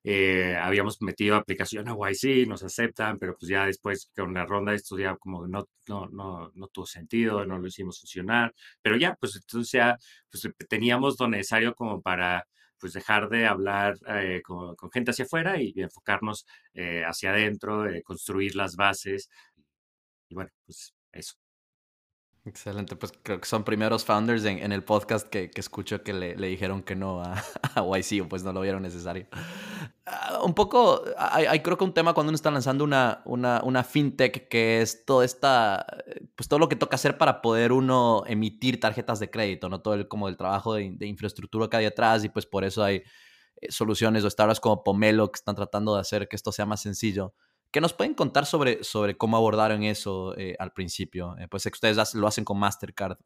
[0.02, 4.72] Eh, habíamos metido aplicación a YC, nos aceptan, pero pues ya después con la ronda
[4.72, 9.14] esto ya como no, no, no, no tuvo sentido, no lo hicimos funcionar, pero ya,
[9.20, 9.98] pues entonces ya
[10.30, 12.46] pues, teníamos lo necesario como para
[12.78, 18.56] pues dejar de hablar eh, con, gente hacia afuera y, enfocarnos eh, hacia adentro, construir
[18.56, 19.28] las bases.
[20.30, 21.34] Y bueno, pues eso.
[22.50, 26.34] Excelente, pues creo que son primeros founders en, el podcast que, que, escucho que le,
[26.34, 27.36] dijeron que no a,
[27.96, 29.28] YC o pues no lo vieron necesario.
[30.04, 33.84] Ah, un poco, hay, creo que un tema cuando uno está lanzando una, una, una,
[33.84, 35.86] fintech que es todo esta,
[36.34, 39.80] pues todo lo que toca hacer para poder uno emitir tarjetas de crédito, ¿no?
[39.80, 43.04] Todo el, como el trabajo de, infraestructura que hay detrás y pues por eso hay
[43.60, 46.82] eh, soluciones o startups como Pomelo que están tratando de hacer que esto sea más
[46.82, 47.32] sencillo.
[47.72, 51.36] ¿Qué nos pueden contar sobre, sobre cómo abordaron eso eh, al principio?
[51.38, 53.18] Eh, pues ustedes lo hacen con Mastercard.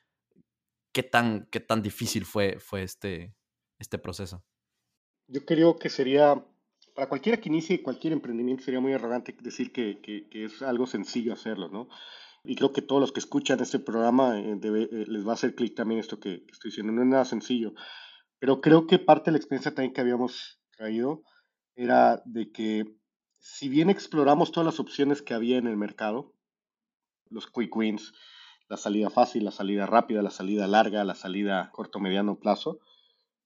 [0.92, 3.34] ¿Qué tan, qué tan difícil fue, fue este,
[3.78, 4.44] este proceso?
[5.28, 6.44] Yo creo que sería,
[6.94, 11.32] para cualquiera que inicie cualquier emprendimiento, sería muy arrogante decir que, que, es algo sencillo
[11.32, 11.88] hacerlo, ¿no?
[12.44, 15.74] Y creo que todos los que escuchan este programa eh, les va a hacer clic
[15.74, 16.92] también esto que, que estoy diciendo.
[16.92, 17.72] No es nada sencillo.
[18.38, 21.22] Pero creo que parte de la experiencia también que habíamos traído
[21.74, 22.84] era de que
[23.44, 26.32] si bien exploramos todas las opciones que había en el mercado,
[27.28, 28.14] los quick wins,
[28.70, 32.80] la salida fácil, la salida rápida, la salida larga, la salida corto mediano plazo,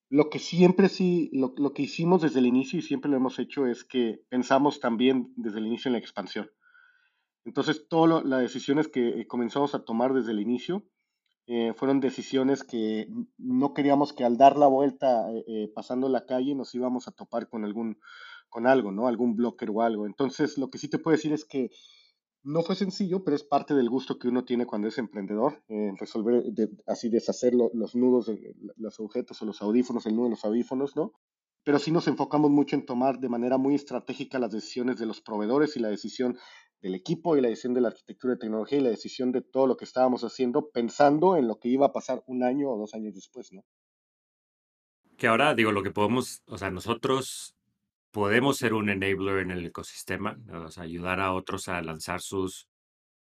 [0.09, 3.67] lo que siempre sí, lo, que hicimos desde el inicio y siempre lo hemos hecho
[3.67, 6.49] es que pensamos también desde el inicio en la expansión.
[7.45, 10.85] Entonces, todas las decisiones que comenzamos a tomar desde el inicio
[11.49, 16.25] eh, fueron decisiones que no queríamos que al dar la vuelta eh, eh, pasando la
[16.25, 17.99] calle nos íbamos a topar con algún
[18.49, 19.09] con algo, ¿no?
[19.09, 20.07] Algún blocker o algo.
[20.07, 21.71] Entonces, lo que sí te puedo decir es que
[22.43, 25.93] no fue sencillo, pero es parte del gusto que uno tiene cuando es emprendedor, eh,
[25.99, 26.45] resolver,
[26.87, 28.31] así deshacer los nudos,
[28.77, 31.13] los objetos o los audífonos, el nudo de los audífonos, ¿no?
[31.65, 35.21] Pero sí nos enfocamos mucho en tomar de manera muy estratégica las decisiones de los
[35.21, 36.39] proveedores y la decisión
[36.81, 39.67] del equipo y la decisión de la arquitectura de tecnología y la decisión de todo
[39.67, 42.95] lo que estábamos haciendo pensando en lo que iba a pasar un año o dos
[42.95, 43.65] años después, ¿no?
[45.17, 47.58] Que ahora digo, lo que podemos, o sea, nosotros
[48.11, 50.39] podemos ser un enabler en el ecosistema,
[50.77, 52.69] ayudar a otros a lanzar sus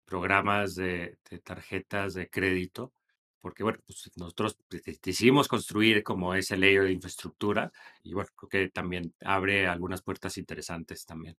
[0.04, 2.92] programas de, tarjetas de crédito,
[3.40, 4.58] porque bueno, pues nosotros
[5.02, 7.70] decidimos construir como ese layer de infraestructura
[8.02, 11.36] y bueno, creo que también abre algunas puertas interesantes también.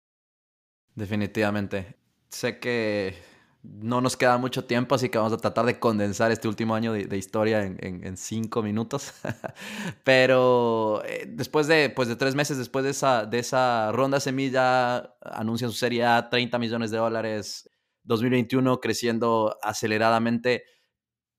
[0.95, 1.97] Definitivamente.
[2.29, 3.15] Sé que
[3.61, 6.93] no nos queda mucho tiempo, así que vamos a tratar de condensar este último año
[6.93, 9.13] de, historia en, cinco minutos.
[10.03, 15.15] Pero eh, después de, pues de tres meses después de esa, de esa ronda semilla,
[15.21, 17.69] anuncian su serie A, 30 millones de dólares,
[18.03, 20.63] 2021 creciendo aceleradamente.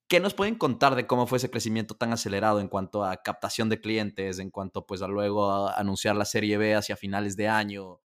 [0.06, 3.68] ¿Qué nos pueden contar de cómo fue ese crecimiento tan acelerado en cuanto a captación
[3.68, 7.48] de clientes, en cuanto pues a luego a anunciar la serie B hacia finales de
[7.48, 8.00] año?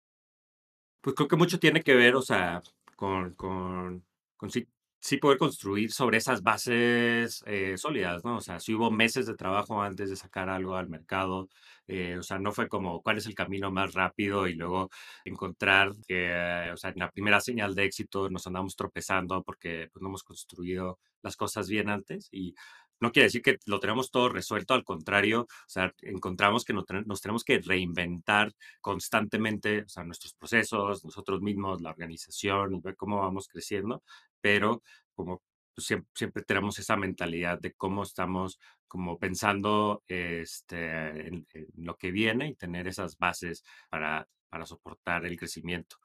[1.00, 2.62] Pues creo que mucho tiene que ver, o sea,
[3.02, 4.04] con, con,
[4.36, 4.68] con sí,
[5.00, 8.36] sí, poder construir sobre esas bases eh, sólidas, ¿no?
[8.36, 11.48] O sea, sí hubo meses de trabajo antes de sacar algo al mercado,
[11.88, 14.88] eh, o sea, no fue como cuál es el camino más rápido y luego
[15.24, 20.00] encontrar que, o sea, en la primera señal de éxito nos andamos tropezando porque pues,
[20.00, 22.54] no hemos construido las cosas bien antes y
[23.02, 26.86] no quiere decir que lo tenemos todo resuelto, al contrario, o sea, encontramos que nos,
[27.20, 34.04] tenemos que reinventar constantemente, o nuestros procesos, nosotros mismos, la organización, ver cómo vamos creciendo,
[34.40, 34.82] pero
[35.14, 35.42] como
[35.76, 41.46] siempre, tenemos esa mentalidad de cómo estamos como pensando este, en,
[41.78, 45.96] lo que viene y tener esas bases para, para soportar el crecimiento.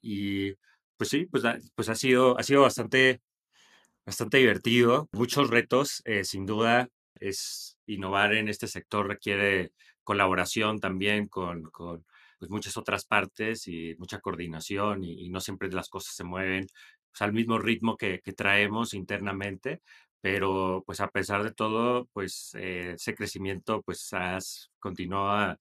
[0.00, 0.54] Y
[0.96, 1.44] pues sí, pues,
[1.76, 3.22] pues ha, sido, ha sido bastante
[4.10, 6.88] bastante divertido, muchos retos, eh, sin duda,
[7.20, 9.70] es innovar en este sector requiere
[10.02, 12.04] colaboración también con, con
[12.40, 16.66] pues, muchas otras partes y mucha coordinación y, no siempre las cosas se mueven
[17.12, 19.80] pues, al mismo ritmo que, que, traemos internamente,
[20.20, 25.58] pero pues a pesar de todo, pues eh, ese crecimiento pues has, continúa a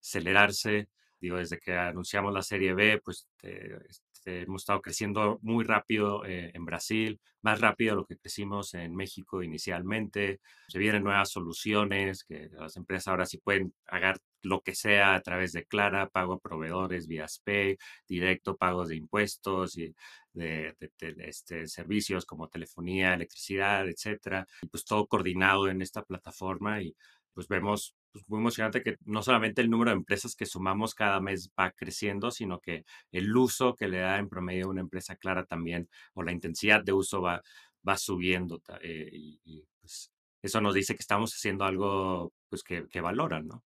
[0.00, 0.88] acelerarse.
[1.20, 3.78] Digo, desde que anunciamos la serie B, pues eh,
[4.24, 8.72] este, hemos estado creciendo muy rápido eh, en Brasil, más rápido de lo que crecimos
[8.72, 10.40] en México inicialmente.
[10.68, 15.20] Se vienen nuevas soluciones que las empresas ahora sí pueden pagar lo que sea a
[15.20, 17.76] través de Clara, pago a proveedores vía SPAY,
[18.08, 19.94] directo, pagos de impuestos y
[20.32, 20.74] de,
[21.18, 24.46] este, servicios como telefonía, electricidad, etcétera.
[24.62, 26.96] Y pues todo coordinado en esta plataforma y
[27.34, 31.20] pues vemos pues, muy emocionante que no solamente el número de empresas que sumamos cada
[31.20, 35.44] mes va creciendo, sino que el uso que le da en promedio una empresa clara
[35.44, 37.42] también, o la intensidad de uso va,
[37.86, 38.62] va subiendo.
[38.82, 40.12] Eh, y, pues,
[40.42, 43.64] eso nos dice que estamos haciendo algo pues, que, que valoran, ¿no?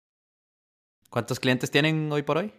[1.10, 2.52] ¿Cuántos clientes tienen hoy por hoy?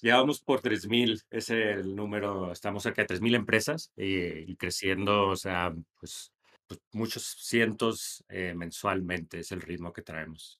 [0.00, 5.28] Ya vamos por 3.000, es el número, estamos cerca de 3.000 empresas eh, y creciendo,
[5.28, 6.32] o sea, pues
[6.68, 10.57] pues, muchos cientos eh, mensualmente es el ritmo que traemos.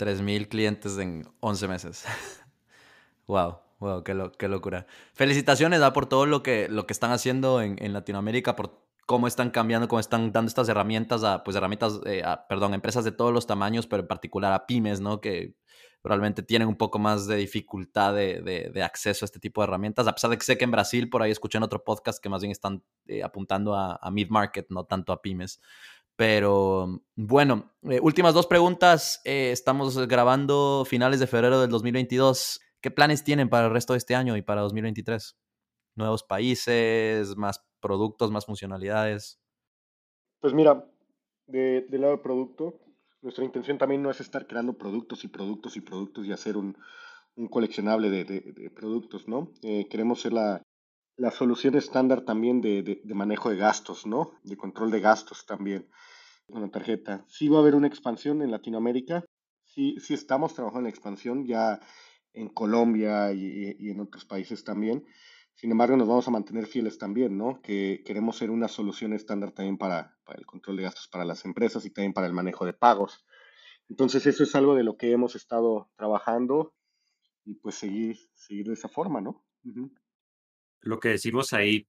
[0.00, 2.04] 3.000 clientes en 11 meses.
[3.26, 4.86] wow, wow, qué, locura.
[5.12, 9.50] Felicitaciones por todo lo que, lo que están haciendo en, en, Latinoamérica, por cómo están
[9.50, 13.46] cambiando, cómo están dando estas herramientas a, pues, herramientas, eh, perdón, empresas de todos los
[13.46, 15.20] tamaños, pero en particular a pymes, ¿no?
[15.20, 15.54] Que
[16.00, 20.06] probablemente tienen un poco más de dificultad de, de, acceso a este tipo de herramientas,
[20.06, 22.30] a pesar de que sé que en Brasil, por ahí escuché en otro podcast que
[22.30, 25.60] más bien están eh, apuntando a, a mid-market, no tanto a pymes.
[26.20, 29.22] Pero bueno, eh, últimas dos preguntas.
[29.24, 32.60] Eh, estamos grabando finales de febrero del 2022.
[32.82, 35.38] ¿Qué planes tienen para el resto de este año y para 2023?
[35.96, 39.40] ¿Nuevos países, más productos, más funcionalidades?
[40.40, 40.84] Pues mira,
[41.46, 42.78] de, del lado del producto,
[43.22, 46.76] nuestra intención también no es estar creando productos y productos y productos y hacer un,
[47.48, 49.54] coleccionable de, productos, ¿no?
[49.62, 50.62] Eh, queremos ser la,
[51.30, 54.32] solución estándar también de, manejo de gastos, ¿no?
[54.42, 55.88] De control de gastos también
[56.50, 57.24] con la tarjeta.
[57.28, 59.24] Sí va a haber una expansión en Latinoamérica,
[59.64, 61.80] sí, sí estamos trabajando en expansión ya
[62.32, 65.04] en Colombia y, en otros países también.
[65.54, 67.60] Sin embargo, nos vamos a mantener fieles también, ¿no?
[67.60, 71.44] Que queremos ser una solución estándar también para, para, el control de gastos para las
[71.44, 73.24] empresas y también para el manejo de pagos.
[73.88, 76.74] Entonces, eso es algo de lo que hemos estado trabajando
[77.44, 79.44] y pues seguir, seguir de esa forma, ¿no?
[80.80, 81.88] Lo que decimos ahí,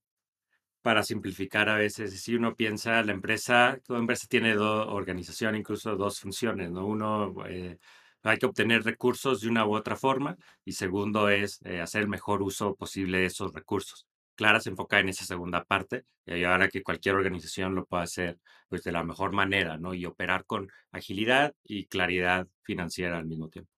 [0.82, 5.96] para simplificar a veces, si uno piensa, la empresa, toda empresa tiene dos organización, incluso
[5.96, 6.86] dos funciones, ¿no?
[6.86, 7.78] Uno, eh,
[8.24, 12.08] hay que obtener recursos de una u otra forma y segundo es eh, hacer el
[12.08, 14.08] mejor uso posible de esos recursos.
[14.36, 18.40] Clara se enfoca en esa segunda parte y ahora que cualquier organización lo pueda hacer
[18.70, 19.94] pues de la mejor manera, ¿no?
[19.94, 23.72] Y operar con agilidad y claridad financiera al mismo tiempo.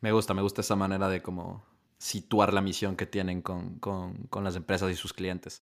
[0.00, 1.64] Me gusta, me gusta esa manera de como
[1.98, 5.62] situar la misión que tienen con, con, con las empresas y sus clientes.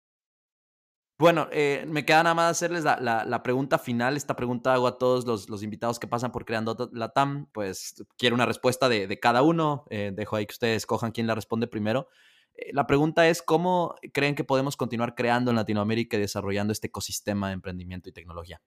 [1.19, 4.17] Bueno, eh, me queda nada más hacerles la, pregunta final.
[4.17, 7.47] Esta pregunta hago a todos los, invitados que pasan por Creando la TAM.
[7.53, 9.85] Pues quiero una respuesta de, cada uno.
[9.89, 12.07] Eh, dejo ahí que ustedes escojan quién la responde primero.
[12.55, 16.87] Eh, la pregunta es, ¿cómo creen que podemos continuar creando en Latinoamérica y desarrollando este
[16.87, 18.61] ecosistema de emprendimiento y tecnología?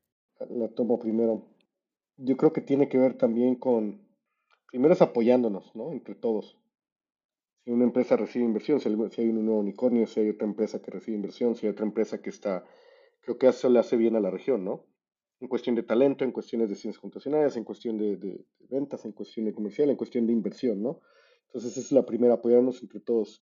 [0.49, 1.49] La tomo primero.
[2.17, 4.01] Yo creo que tiene que ver también con,
[4.69, 5.93] primero es apoyándonos, ¿no?
[5.93, 6.57] Entre todos
[7.67, 10.93] si una empresa recibe inversión, si hay un nuevo unicornio, si hay otra empresa que
[10.93, 12.64] recibe inversión, si hay otra empresa que está,
[13.23, 14.87] creo que eso le hace bien a la región, ¿no?
[15.41, 19.47] En cuestión de talento, en cuestiones de ciencias computacionales, en cuestión de, ventas, en cuestión
[19.47, 21.01] de comercial, en cuestión de inversión, ¿no?
[21.49, 23.43] Entonces esa es la primera, apoyarnos entre todos.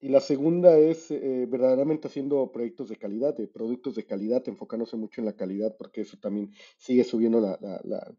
[0.00, 4.98] Y la segunda es eh, verdaderamente haciendo proyectos de calidad, de productos de calidad, enfocándose
[4.98, 8.14] mucho en la calidad, porque eso también sigue subiendo la, la,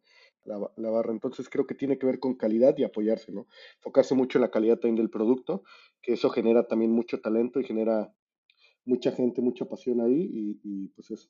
[0.46, 1.12] barra.
[1.12, 3.48] Entonces creo que tiene que ver con calidad y apoyarse, ¿no?
[3.78, 5.64] Enfocarse mucho en la calidad también del producto,
[6.02, 8.14] que eso genera también mucho talento y genera
[8.86, 11.30] mucha gente, mucha pasión ahí y, pues eso.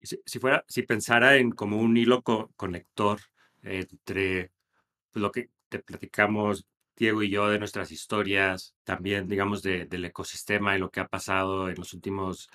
[0.00, 3.20] Si, fuera, si pensara en como un hilo conector
[3.62, 4.50] entre
[5.12, 6.66] pues, lo que te platicamos
[6.96, 11.68] Diego y yo de nuestras historias, también digamos del ecosistema y lo que ha pasado
[11.68, 12.48] en los últimos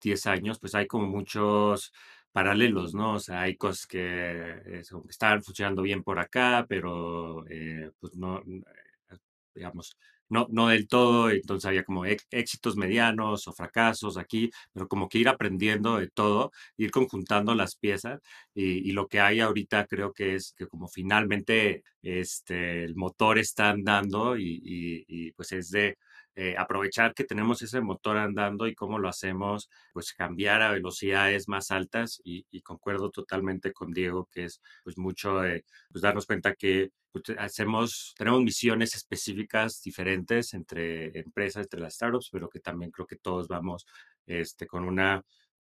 [0.00, 1.92] 10 años, pues hay como muchos
[2.36, 3.14] paralelos, ¿no?
[3.14, 8.40] O sea, hay cosas que eh, están funcionando bien por acá, pero eh, pues no,
[8.40, 9.16] eh,
[9.54, 9.96] digamos,
[10.28, 15.18] no, no del todo, entonces había como éxitos medianos o fracasos aquí, pero como que
[15.18, 18.20] ir aprendiendo de todo, ir conjuntando las piezas
[18.54, 23.70] y, lo que hay ahorita creo que es que como finalmente este, el motor está
[23.70, 24.60] andando y,
[25.08, 25.96] y pues es de
[26.38, 31.48] eh, aprovechar que tenemos ese motor andando y cómo lo hacemos, pues cambiar a velocidades
[31.48, 36.54] más altas y, concuerdo totalmente con Diego que es pues mucho de pues, darnos cuenta
[36.54, 42.90] que pues, hacemos, tenemos misiones específicas diferentes entre empresas, entre las startups, pero que también
[42.90, 43.86] creo que todos vamos
[44.26, 45.24] este, con una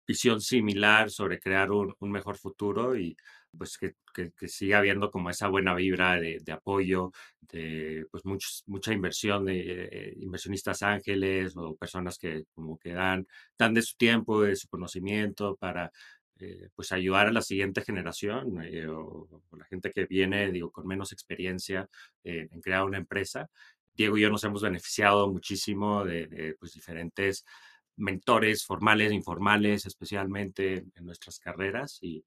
[0.08, 3.16] visión similar sobre crear un, un mejor futuro y
[3.58, 8.24] pues que, que, siga habiendo como esa buena vibra de, de apoyo, de pues
[8.66, 13.28] mucha inversión de eh, inversionistas ángeles o personas que como que dan,
[13.58, 15.92] dan de su tiempo, de su conocimiento para
[16.40, 20.88] eh, pues ayudar a la siguiente generación eh, o, la gente que viene, digo, con
[20.88, 21.90] menos experiencia
[22.24, 23.50] en crear una empresa.
[23.94, 27.46] Diego y yo nos hemos beneficiado muchísimo de, de pues diferentes
[27.98, 32.24] mentores formales, informales, especialmente en nuestras carreras y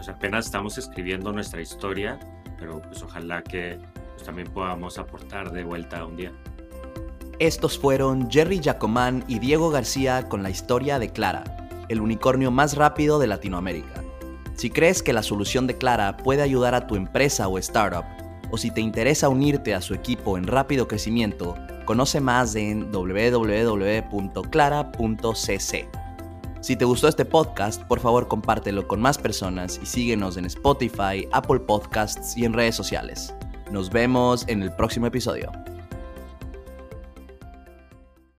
[0.00, 2.18] pues apenas estamos escribiendo nuestra historia,
[2.58, 3.78] pero pues ojalá que
[4.14, 6.32] pues, también podamos aportar de vuelta un día.
[7.38, 11.44] Estos fueron Jerry Jacomán y Diego García con la historia de Clara,
[11.90, 14.02] el unicornio más rápido de Latinoamérica.
[14.54, 18.06] Si crees que la solución de Clara puede ayudar a tu empresa o startup,
[18.50, 21.56] o si te interesa unirte a su equipo en rápido crecimiento,
[21.90, 23.60] Conoce más en www.clara.cc.
[26.60, 31.26] Si te gustó este podcast, por favor compártelo con más personas y síguenos en Spotify,
[31.32, 33.34] Apple Podcasts y en redes sociales.
[33.70, 35.50] Nos vemos en el próximo episodio.